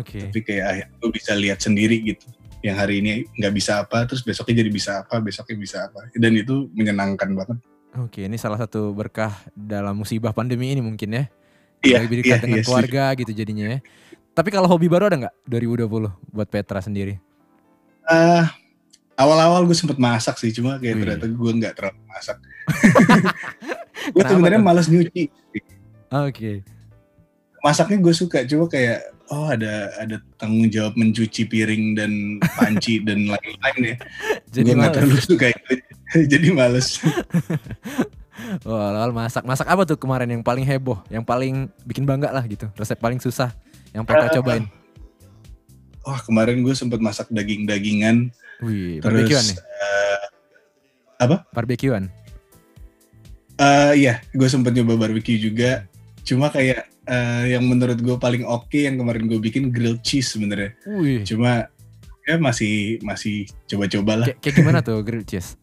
Oke. 0.00 0.28
tapi 0.28 0.40
kayak 0.44 0.64
akhirnya 0.64 0.96
gue 1.00 1.10
bisa 1.10 1.32
lihat 1.34 1.58
sendiri 1.60 1.96
gitu. 2.04 2.28
Yang 2.62 2.76
hari 2.78 2.94
ini 3.02 3.12
nggak 3.42 3.54
bisa 3.58 3.82
apa 3.82 4.06
terus 4.06 4.22
besoknya 4.22 4.62
jadi 4.62 4.70
bisa 4.70 4.90
apa 5.02 5.18
besoknya 5.18 5.56
bisa 5.58 5.78
apa. 5.90 6.06
Dan 6.14 6.36
itu 6.38 6.70
menyenangkan 6.76 7.32
banget 7.34 7.58
Oke, 7.92 8.24
ini 8.24 8.40
salah 8.40 8.56
satu 8.56 8.96
berkah 8.96 9.36
dalam 9.52 9.92
musibah 10.00 10.32
pandemi 10.32 10.72
ini 10.72 10.80
mungkin 10.80 11.12
ya. 11.12 11.24
Iya, 11.82 12.06
Lebih 12.06 12.24
dekat 12.24 12.38
iya, 12.40 12.44
dengan 12.44 12.60
iya, 12.62 12.66
keluarga 12.66 13.04
gitu 13.18 13.32
jadinya 13.36 13.66
ya. 13.76 13.78
Tapi 14.32 14.48
kalau 14.48 14.64
hobi 14.64 14.88
baru 14.88 15.12
ada 15.12 15.28
nggak 15.28 15.34
2020 15.44 16.08
buat 16.32 16.48
Petra 16.48 16.80
sendiri? 16.80 17.20
Ah, 18.08 18.48
awal-awal 19.16 19.62
gue 19.68 19.76
sempet 19.76 19.98
masak 20.00 20.36
sih 20.40 20.50
cuma 20.50 20.80
kayak 20.80 20.94
Wih. 20.96 21.02
ternyata 21.04 21.26
gue 21.28 21.52
nggak 21.62 21.74
terlalu 21.76 22.00
masak 22.08 22.36
gue 24.14 24.22
sebenarnya 24.24 24.60
malas 24.60 24.86
nyuci 24.88 25.28
Oke. 26.12 26.64
masaknya 27.62 27.98
gue 28.02 28.14
suka 28.14 28.44
cuma 28.48 28.66
kayak 28.66 29.06
oh 29.30 29.48
ada 29.48 29.92
ada 30.00 30.16
tanggung 30.36 30.68
jawab 30.68 30.98
mencuci 30.98 31.46
piring 31.46 31.96
dan 31.96 32.12
panci 32.58 33.00
dan 33.06 33.28
lain-lain 33.28 33.80
ya 33.80 33.96
Jadi 34.50 34.68
gue 34.72 34.76
nggak 34.76 34.94
terlalu 34.96 35.18
suka 35.22 35.46
itu 35.52 35.72
jadi 36.32 36.48
males 36.50 36.98
Wah, 38.66 38.90
awal 38.90 39.14
masak. 39.14 39.44
Masak 39.44 39.64
apa 39.64 39.86
tuh 39.86 39.94
kemarin 39.94 40.26
yang 40.26 40.42
paling 40.42 40.62
heboh, 40.62 40.98
yang 41.06 41.22
paling 41.22 41.70
bikin 41.82 42.02
bangga 42.02 42.28
lah 42.28 42.42
gitu. 42.42 42.66
Resep 42.74 42.98
paling 42.98 43.16
susah 43.16 43.54
yang 43.90 44.02
Petra 44.02 44.26
Ah. 44.26 44.34
cobain. 44.34 44.64
wah 46.02 46.18
kemarin 46.18 46.58
gue 46.60 46.74
sempet 46.74 46.98
masak 46.98 47.30
daging-dagingan 47.30 48.34
Wih, 48.58 48.98
barbekyuan 48.98 49.44
nih. 49.44 49.54
eh, 49.54 51.38
Barbekyuan. 51.54 52.10
Eh 53.54 53.92
iya, 53.96 54.18
gue 54.28 54.48
sempet 54.48 54.74
nyoba 54.74 54.98
barbecue 54.98 55.38
juga. 55.38 55.86
Cuma 56.22 56.50
kayak 56.50 56.90
eh, 57.04 57.44
yang 57.48 57.62
menurut 57.62 57.94
gue 57.96 58.16
paling 58.18 58.42
oke 58.42 58.74
yang 58.74 58.98
kemarin 58.98 59.30
gue 59.30 59.38
bikin 59.38 59.70
grilled 59.70 60.02
cheese 60.02 60.34
sebenarnya. 60.34 60.74
Cuma 61.22 61.70
ya 62.22 62.34
masih 62.36 62.98
masih 63.00 63.46
coba-coba 63.66 64.12
lah. 64.18 64.26
Kayak 64.26 64.38
kayak 64.42 64.54
gimana 64.58 64.78
tuh 64.82 64.98
grilled 65.00 65.26
cheese? 65.26 65.54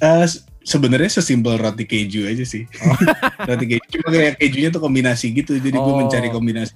S- 0.00 0.42
sebenarnya 0.60 1.08
sesimpel 1.12 1.56
roti 1.56 1.84
keju 1.84 2.24
aja 2.24 2.42
sih. 2.42 2.64
Oh. 2.80 2.96
roti 3.48 3.64
keju 3.66 3.86
cuma 3.96 4.08
kayak 4.10 4.34
kejunya 4.36 4.68
tuh 4.68 4.80
kombinasi 4.80 5.32
gitu. 5.32 5.56
Jadi 5.56 5.72
gue 5.72 5.92
Oh. 5.92 6.00
mencari 6.00 6.28
kombinasi 6.28 6.72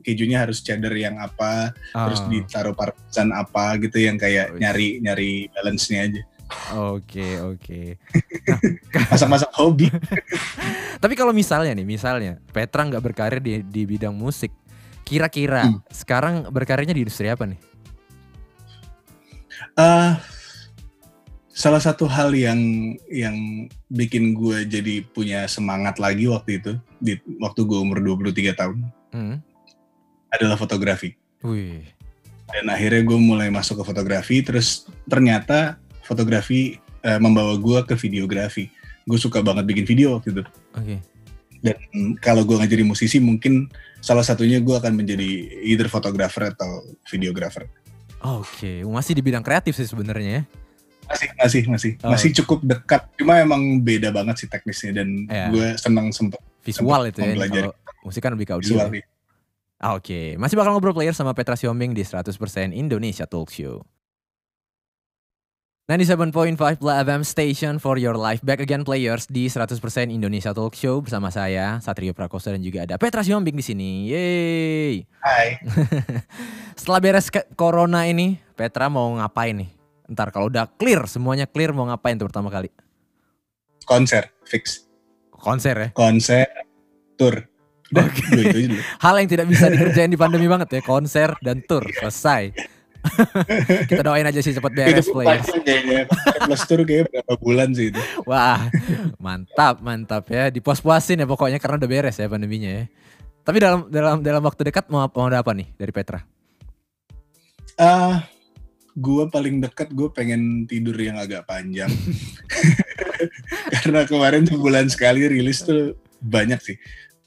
kejunya 0.00 0.40
harus 0.40 0.64
cheddar 0.64 0.90
yang 0.92 1.16
apa, 1.16 1.76
terus 1.92 2.24
Ah, 2.24 2.26
ditaruh 2.26 2.72
parmesan 2.72 3.30
apa 3.30 3.76
gitu 3.78 4.00
yang 4.00 4.16
kayak 4.16 4.56
Wih. 4.56 4.58
nyari 4.58 4.88
nyari 4.98 5.30
balance-nya 5.52 6.08
aja. 6.08 6.22
Oke 6.72 7.36
oke. 7.38 8.00
Masak-masak 9.12 9.52
hobi. 9.54 9.86
Tapi 11.04 11.14
kalau 11.14 11.30
misalnya 11.30 11.76
nih, 11.76 11.84
misalnya 11.84 12.40
Petra 12.48 12.82
nggak 12.82 13.04
berkarir 13.04 13.38
di 13.38 13.60
di 13.60 13.84
bidang 13.84 14.16
musik, 14.16 14.50
kira-kira 15.04 15.68
Hmm. 15.68 15.78
sekarang 15.86 16.48
berkarirnya 16.48 16.96
di 16.96 17.04
industri 17.04 17.28
apa 17.28 17.44
nih? 17.44 17.60
Eh, 19.76 20.10
salah 21.50 21.82
satu 21.82 22.06
hal 22.06 22.30
yang 22.30 22.58
yang 23.10 23.66
bikin 23.90 24.38
gue 24.38 24.64
jadi 24.70 25.02
punya 25.02 25.50
semangat 25.50 25.98
lagi 25.98 26.30
waktu 26.30 26.62
itu 26.62 26.72
di 27.02 27.18
waktu 27.42 27.66
gue 27.66 27.78
umur 27.78 27.98
23 27.98 28.54
tahun 28.54 28.78
Hmm. 29.10 29.42
adalah 30.30 30.54
fotografi. 30.54 31.18
Wih. 31.42 31.82
Dan 32.46 32.70
akhirnya 32.70 33.02
gue 33.02 33.18
mulai 33.18 33.50
masuk 33.50 33.82
ke 33.82 33.84
fotografi 33.90 34.38
terus 34.46 34.86
ternyata 35.10 35.82
fotografi 36.06 36.78
eh, 37.02 37.18
membawa 37.18 37.58
gue 37.58 37.82
ke 37.82 37.98
videografi. 37.98 38.70
Gue 39.02 39.18
suka 39.18 39.42
banget 39.42 39.66
bikin 39.66 39.82
video 39.82 40.14
waktu 40.14 40.30
itu. 40.30 40.42
Oke. 40.78 40.96
Dan 41.60 41.76
kalau 42.22 42.46
gue 42.46 42.54
nggak 42.54 42.70
jadi 42.70 42.84
musisi 42.86 43.18
mungkin 43.18 43.66
salah 43.98 44.22
satunya 44.22 44.62
gue 44.62 44.72
akan 44.78 44.94
menjadi 44.94 45.28
either 45.66 45.90
fotografer 45.90 46.54
atau 46.54 46.86
videografer. 47.10 47.66
Oke, 48.20 48.84
masih 48.84 49.16
di 49.16 49.22
bidang 49.24 49.42
kreatif 49.42 49.74
sih 49.74 49.88
sebenarnya 49.88 50.30
ya. 50.30 50.42
Masih 51.10 51.28
masih 51.34 51.62
masih 51.66 51.90
Oh. 52.00 52.10
masih 52.10 52.30
cukup 52.32 52.62
dekat. 52.62 53.02
Cuma 53.14 53.36
emang 53.36 53.58
beda 53.78 54.08
banget 54.08 54.36
sih 54.36 54.48
teknisnya 54.48 54.96
dan 54.96 55.08
Iya. 55.26 55.46
gue 55.50 55.68
senang 55.76 56.08
sempet 56.10 56.38
Visual 56.60 57.02
itu 57.04 57.18
ya. 57.18 57.34
Kalau 57.34 57.74
musik 58.00 58.20
kan 58.20 58.30
lebih 58.30 58.46
ke 58.46 58.54
audio. 58.54 58.64
visual 58.70 58.86
ya. 58.86 58.94
nih. 58.94 59.04
Ah, 59.76 59.96
Oke, 59.96 60.36
masih 60.36 60.54
bakal 60.54 60.70
ngobrol 60.70 60.92
player 60.92 61.10
sama 61.10 61.32
Petra 61.32 61.56
Siombing 61.56 61.90
di 61.90 62.04
100% 62.04 62.36
Indonesia 62.70 63.24
Talk 63.24 63.48
Show. 63.48 63.80
97.5 65.88 66.30
Bla 66.78 67.00
FM 67.00 67.24
Station 67.24 67.74
for 67.76 67.96
your 67.96 68.14
life. 68.14 68.38
Back 68.40 68.60
again 68.60 68.84
players 68.84 69.26
di 69.26 69.48
100% 69.48 69.74
Indonesia 70.06 70.52
Talk 70.52 70.70
Show 70.72 71.02
bersama 71.02 71.32
saya 71.32 71.80
Satrio 71.80 72.12
Prakoso 72.12 72.46
dan 72.46 72.60
juga 72.60 72.84
ada 72.84 72.94
Petra 72.94 73.24
Siombing 73.24 73.56
di 73.56 73.64
sini. 73.64 73.90
Yeay. 74.06 74.94
Hai. 75.18 75.48
Setelah 76.78 77.00
beres 77.00 77.26
ke- 77.26 77.48
corona 77.54 78.06
ini, 78.06 78.38
Petra 78.54 78.86
mau 78.86 79.10
ngapain 79.12 79.56
nih? 79.56 79.79
Ntar 80.10 80.34
kalau 80.34 80.50
udah 80.50 80.66
clear, 80.74 81.06
semuanya 81.06 81.46
clear 81.46 81.70
mau 81.70 81.86
ngapain 81.86 82.18
tuh 82.18 82.26
pertama 82.26 82.50
kali? 82.50 82.66
Konser 83.86 84.34
fix. 84.42 84.90
Konser 85.30 85.74
ya. 85.78 85.88
Konser 85.94 86.50
tour. 87.14 87.46
Udah, 87.90 88.06
itu 88.10 88.38
aja 88.42 88.58
dulu. 88.70 88.78
Hal 89.06 89.14
yang 89.22 89.28
tidak 89.30 89.46
bisa 89.46 89.66
dikerjain 89.70 90.10
di 90.10 90.18
pandemi 90.18 90.46
banget 90.50 90.78
ya, 90.78 90.80
konser 90.82 91.34
dan 91.42 91.62
tour 91.62 91.86
selesai. 91.90 92.54
Kita 93.90 94.02
doain 94.04 94.26
aja 94.28 94.44
sih 94.44 94.52
cepet 94.52 94.72
beres 94.76 95.08
itu 95.08 95.14
players. 95.16 95.46
panjang 95.48 95.62
kayaknya. 95.64 96.00
Konser 96.06 96.40
plus 96.44 96.62
tour 96.68 96.80
kayak 96.84 97.04
berapa 97.08 97.34
bulan 97.40 97.68
sih 97.72 97.86
itu. 97.94 98.02
Wah, 98.30 98.68
mantap, 99.16 99.80
mantap 99.80 100.28
ya. 100.28 100.52
Dipuas-puasin 100.52 101.22
ya 101.22 101.26
pokoknya 101.26 101.58
karena 101.62 101.80
udah 101.80 101.90
beres 101.90 102.16
ya 102.20 102.26
pandeminya 102.28 102.70
ya. 102.70 102.84
Tapi 103.40 103.56
dalam 103.56 103.88
dalam 103.88 104.20
dalam 104.20 104.42
waktu 104.44 104.68
dekat 104.68 104.92
mau 104.92 105.08
mau 105.08 105.26
ada 105.26 105.40
apa 105.40 105.56
nih 105.56 105.72
dari 105.74 105.92
Petra? 105.94 106.20
Ah, 107.80 108.28
gue 108.96 109.24
paling 109.30 109.62
dekat 109.62 109.92
gue 109.94 110.08
pengen 110.10 110.64
tidur 110.66 110.96
yang 110.98 111.16
agak 111.18 111.46
panjang. 111.46 111.90
Karena 113.80 114.06
kemarin 114.08 114.44
sebulan 114.48 114.86
sekali 114.90 115.26
rilis 115.28 115.62
tuh 115.62 115.94
banyak 116.20 116.60
sih. 116.60 116.76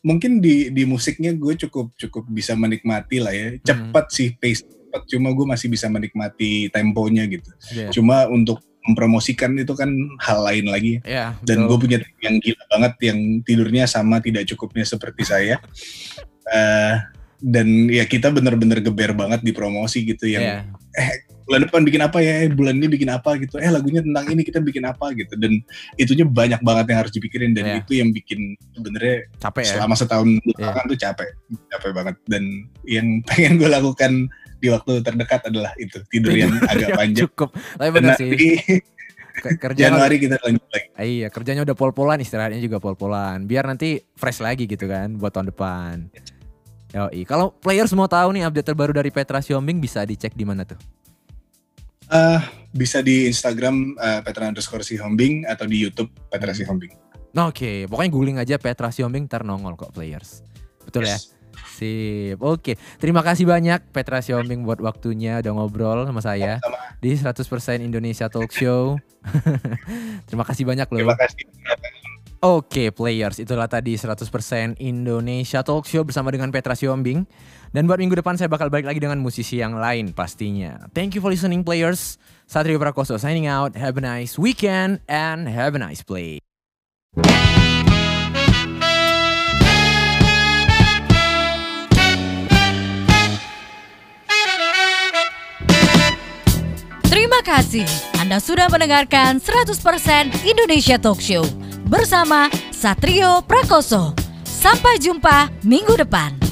Mungkin 0.04 0.44
di 0.44 0.68
di 0.74 0.84
musiknya 0.84 1.32
gue 1.32 1.56
cukup 1.68 1.96
cukup 1.96 2.28
bisa 2.28 2.54
menikmati 2.58 3.24
lah 3.24 3.32
ya. 3.32 3.56
Cepat 3.64 4.12
sih 4.12 4.36
pace 4.36 4.68
cepat, 4.94 5.10
cuma 5.10 5.34
gue 5.34 5.46
masih 5.50 5.68
bisa 5.74 5.90
menikmati 5.90 6.70
temponya 6.70 7.26
gitu. 7.26 7.50
Iya. 7.74 7.90
Cuma 7.90 8.30
untuk 8.30 8.62
mempromosikan 8.84 9.56
itu 9.56 9.74
kan 9.74 9.90
hal 10.20 10.44
lain 10.44 10.68
lagi. 10.68 11.00
Ya, 11.08 11.40
Dan 11.42 11.66
gue 11.72 11.78
punya 11.80 11.98
tim 12.04 12.20
yang 12.20 12.36
gila 12.44 12.64
banget 12.68 12.94
yang 13.10 13.20
tidurnya 13.48 13.88
sama 13.88 14.20
tidak 14.20 14.46
cukupnya 14.54 14.86
seperti 14.86 15.24
saya. 15.26 15.58
Eh, 16.44 16.96
dan 17.40 17.88
ya 17.88 18.04
kita 18.04 18.28
bener-bener 18.28 18.84
geber 18.84 19.16
banget 19.16 19.40
di 19.48 19.56
promosi 19.56 20.04
gitu 20.04 20.28
yang 20.28 20.44
Iya. 20.44 20.62
Bulan 21.44 21.62
depan 21.64 21.82
bikin 21.84 22.02
apa 22.02 22.18
ya, 22.20 22.34
eh, 22.42 22.50
bulan 22.50 22.76
ini 22.76 22.88
bikin 22.88 23.10
apa 23.10 23.36
gitu, 23.36 23.56
eh 23.58 23.68
lagunya 23.68 24.00
tentang 24.00 24.26
ini 24.28 24.42
kita 24.42 24.60
bikin 24.60 24.84
apa 24.84 25.12
gitu, 25.12 25.34
dan 25.36 25.60
itunya 25.96 26.24
banyak 26.24 26.60
banget 26.60 26.86
yang 26.88 27.00
harus 27.00 27.12
dipikirin 27.12 27.52
dan 27.52 27.64
Iya. 27.64 27.76
itu 27.80 27.92
yang 27.96 28.10
bikin 28.10 28.40
sebenarnya 28.72 29.16
capek 29.40 29.62
ya. 29.62 29.72
selama 29.76 29.94
setahun 29.94 30.28
belakangan 30.50 30.86
tuh 30.88 31.00
capek, 31.00 31.30
capek 31.70 31.92
banget 31.92 32.16
dan 32.26 32.44
yang 32.84 33.08
pengen 33.28 33.56
gue 33.56 33.68
lakukan 33.68 34.12
di 34.58 34.68
waktu 34.68 35.00
terdekat 35.00 35.44
adalah 35.46 35.76
itu 35.76 36.00
tidur 36.08 36.32
yang 36.32 36.56
agak 36.64 36.96
panjang. 36.96 37.28
Cukup. 37.28 37.52
Tapi 37.52 37.90
benar 37.92 38.16
sih. 38.16 38.32
nanti 38.32 38.50
Ke- 39.34 39.58
Kerjaan 39.58 39.98
Januari 39.98 40.22
kita 40.22 40.38
lanjut 40.40 40.62
lagi. 40.70 40.88
Iya, 40.96 41.28
kerjanya 41.28 41.66
udah 41.66 41.74
pol-polan, 41.74 42.22
istirahatnya 42.22 42.62
juga 42.62 42.78
pol-polan. 42.78 43.44
Biar 43.44 43.66
nanti 43.66 43.98
fresh 44.14 44.40
lagi 44.40 44.64
gitu 44.64 44.86
kan 44.86 45.18
buat 45.18 45.34
tahun 45.34 45.50
depan. 45.50 46.08
Yoi. 46.94 47.26
Kalau 47.26 47.50
players 47.52 47.90
mau 47.92 48.06
tahu 48.06 48.30
nih 48.32 48.46
update 48.46 48.68
terbaru 48.70 48.94
dari 48.94 49.10
Petra 49.10 49.42
Siombing 49.42 49.82
bisa 49.82 50.06
dicek 50.06 50.32
di 50.32 50.46
mana 50.46 50.62
tuh? 50.62 50.78
Eh, 52.14 52.42
bisa 52.70 53.02
di 53.02 53.26
Instagram 53.26 53.98
eh, 53.98 54.20
Petra 54.22 54.46
underscore 54.46 54.86
Sihombing 54.86 55.50
atau 55.50 55.66
di 55.66 55.82
YouTube 55.82 56.14
Petra 56.30 56.54
Sihombing. 56.54 56.94
Nah, 57.34 57.50
Oke, 57.50 57.90
pokoknya 57.90 58.12
googling 58.14 58.38
aja 58.38 58.62
Petra 58.62 58.94
Siombing 58.94 59.26
ntar 59.26 59.42
nongol 59.42 59.74
kok 59.74 59.90
players. 59.98 60.46
Betul 60.86 61.10
ya? 61.10 61.18
Yes. 61.18 61.34
Sip. 61.74 62.38
Oke, 62.38 62.78
terima 63.02 63.26
kasih 63.26 63.50
banyak 63.50 63.90
Petra 63.90 64.22
Siombing 64.22 64.62
buat 64.62 64.78
waktunya 64.78 65.42
udah 65.42 65.54
ngobrol 65.58 66.06
sama 66.06 66.22
saya 66.22 66.62
Sama. 66.62 66.78
di 67.02 67.18
100% 67.18 67.82
Indonesia 67.82 68.30
Talk 68.30 68.54
Show. 68.54 69.02
terima 70.30 70.46
kasih 70.46 70.70
banyak 70.70 70.86
loh. 70.94 71.02
Terima 71.02 71.18
kasih. 71.18 71.50
Oke 72.44 72.92
players, 72.92 73.40
itulah 73.40 73.72
tadi 73.72 73.96
100% 73.96 74.78
Indonesia 74.84 75.64
Talk 75.66 75.90
Show 75.90 76.06
bersama 76.06 76.30
dengan 76.30 76.54
Petra 76.54 76.78
Siombing. 76.78 77.26
Dan 77.74 77.90
buat 77.90 77.98
minggu 77.98 78.14
depan 78.14 78.38
saya 78.38 78.46
bakal 78.54 78.70
balik 78.70 78.86
lagi 78.86 79.02
dengan 79.02 79.18
musisi 79.18 79.58
yang 79.58 79.74
lain 79.74 80.14
pastinya. 80.14 80.86
Thank 80.94 81.18
you 81.18 81.26
for 81.26 81.34
listening 81.34 81.66
players. 81.66 82.22
Satrio 82.46 82.78
Prakoso 82.78 83.18
signing 83.18 83.50
out. 83.50 83.74
Have 83.74 83.98
a 83.98 84.04
nice 84.06 84.38
weekend 84.38 85.02
and 85.10 85.50
have 85.50 85.74
a 85.74 85.82
nice 85.82 86.06
play. 86.06 86.38
Terima 97.10 97.42
kasih 97.42 97.90
Anda 98.22 98.38
sudah 98.38 98.70
mendengarkan 98.70 99.42
100% 99.42 99.82
Indonesia 100.46 101.02
Talk 101.02 101.18
Show 101.18 101.42
bersama 101.90 102.54
Satrio 102.70 103.42
Prakoso. 103.42 104.14
Sampai 104.46 105.02
jumpa 105.02 105.50
minggu 105.66 105.98
depan. 105.98 106.43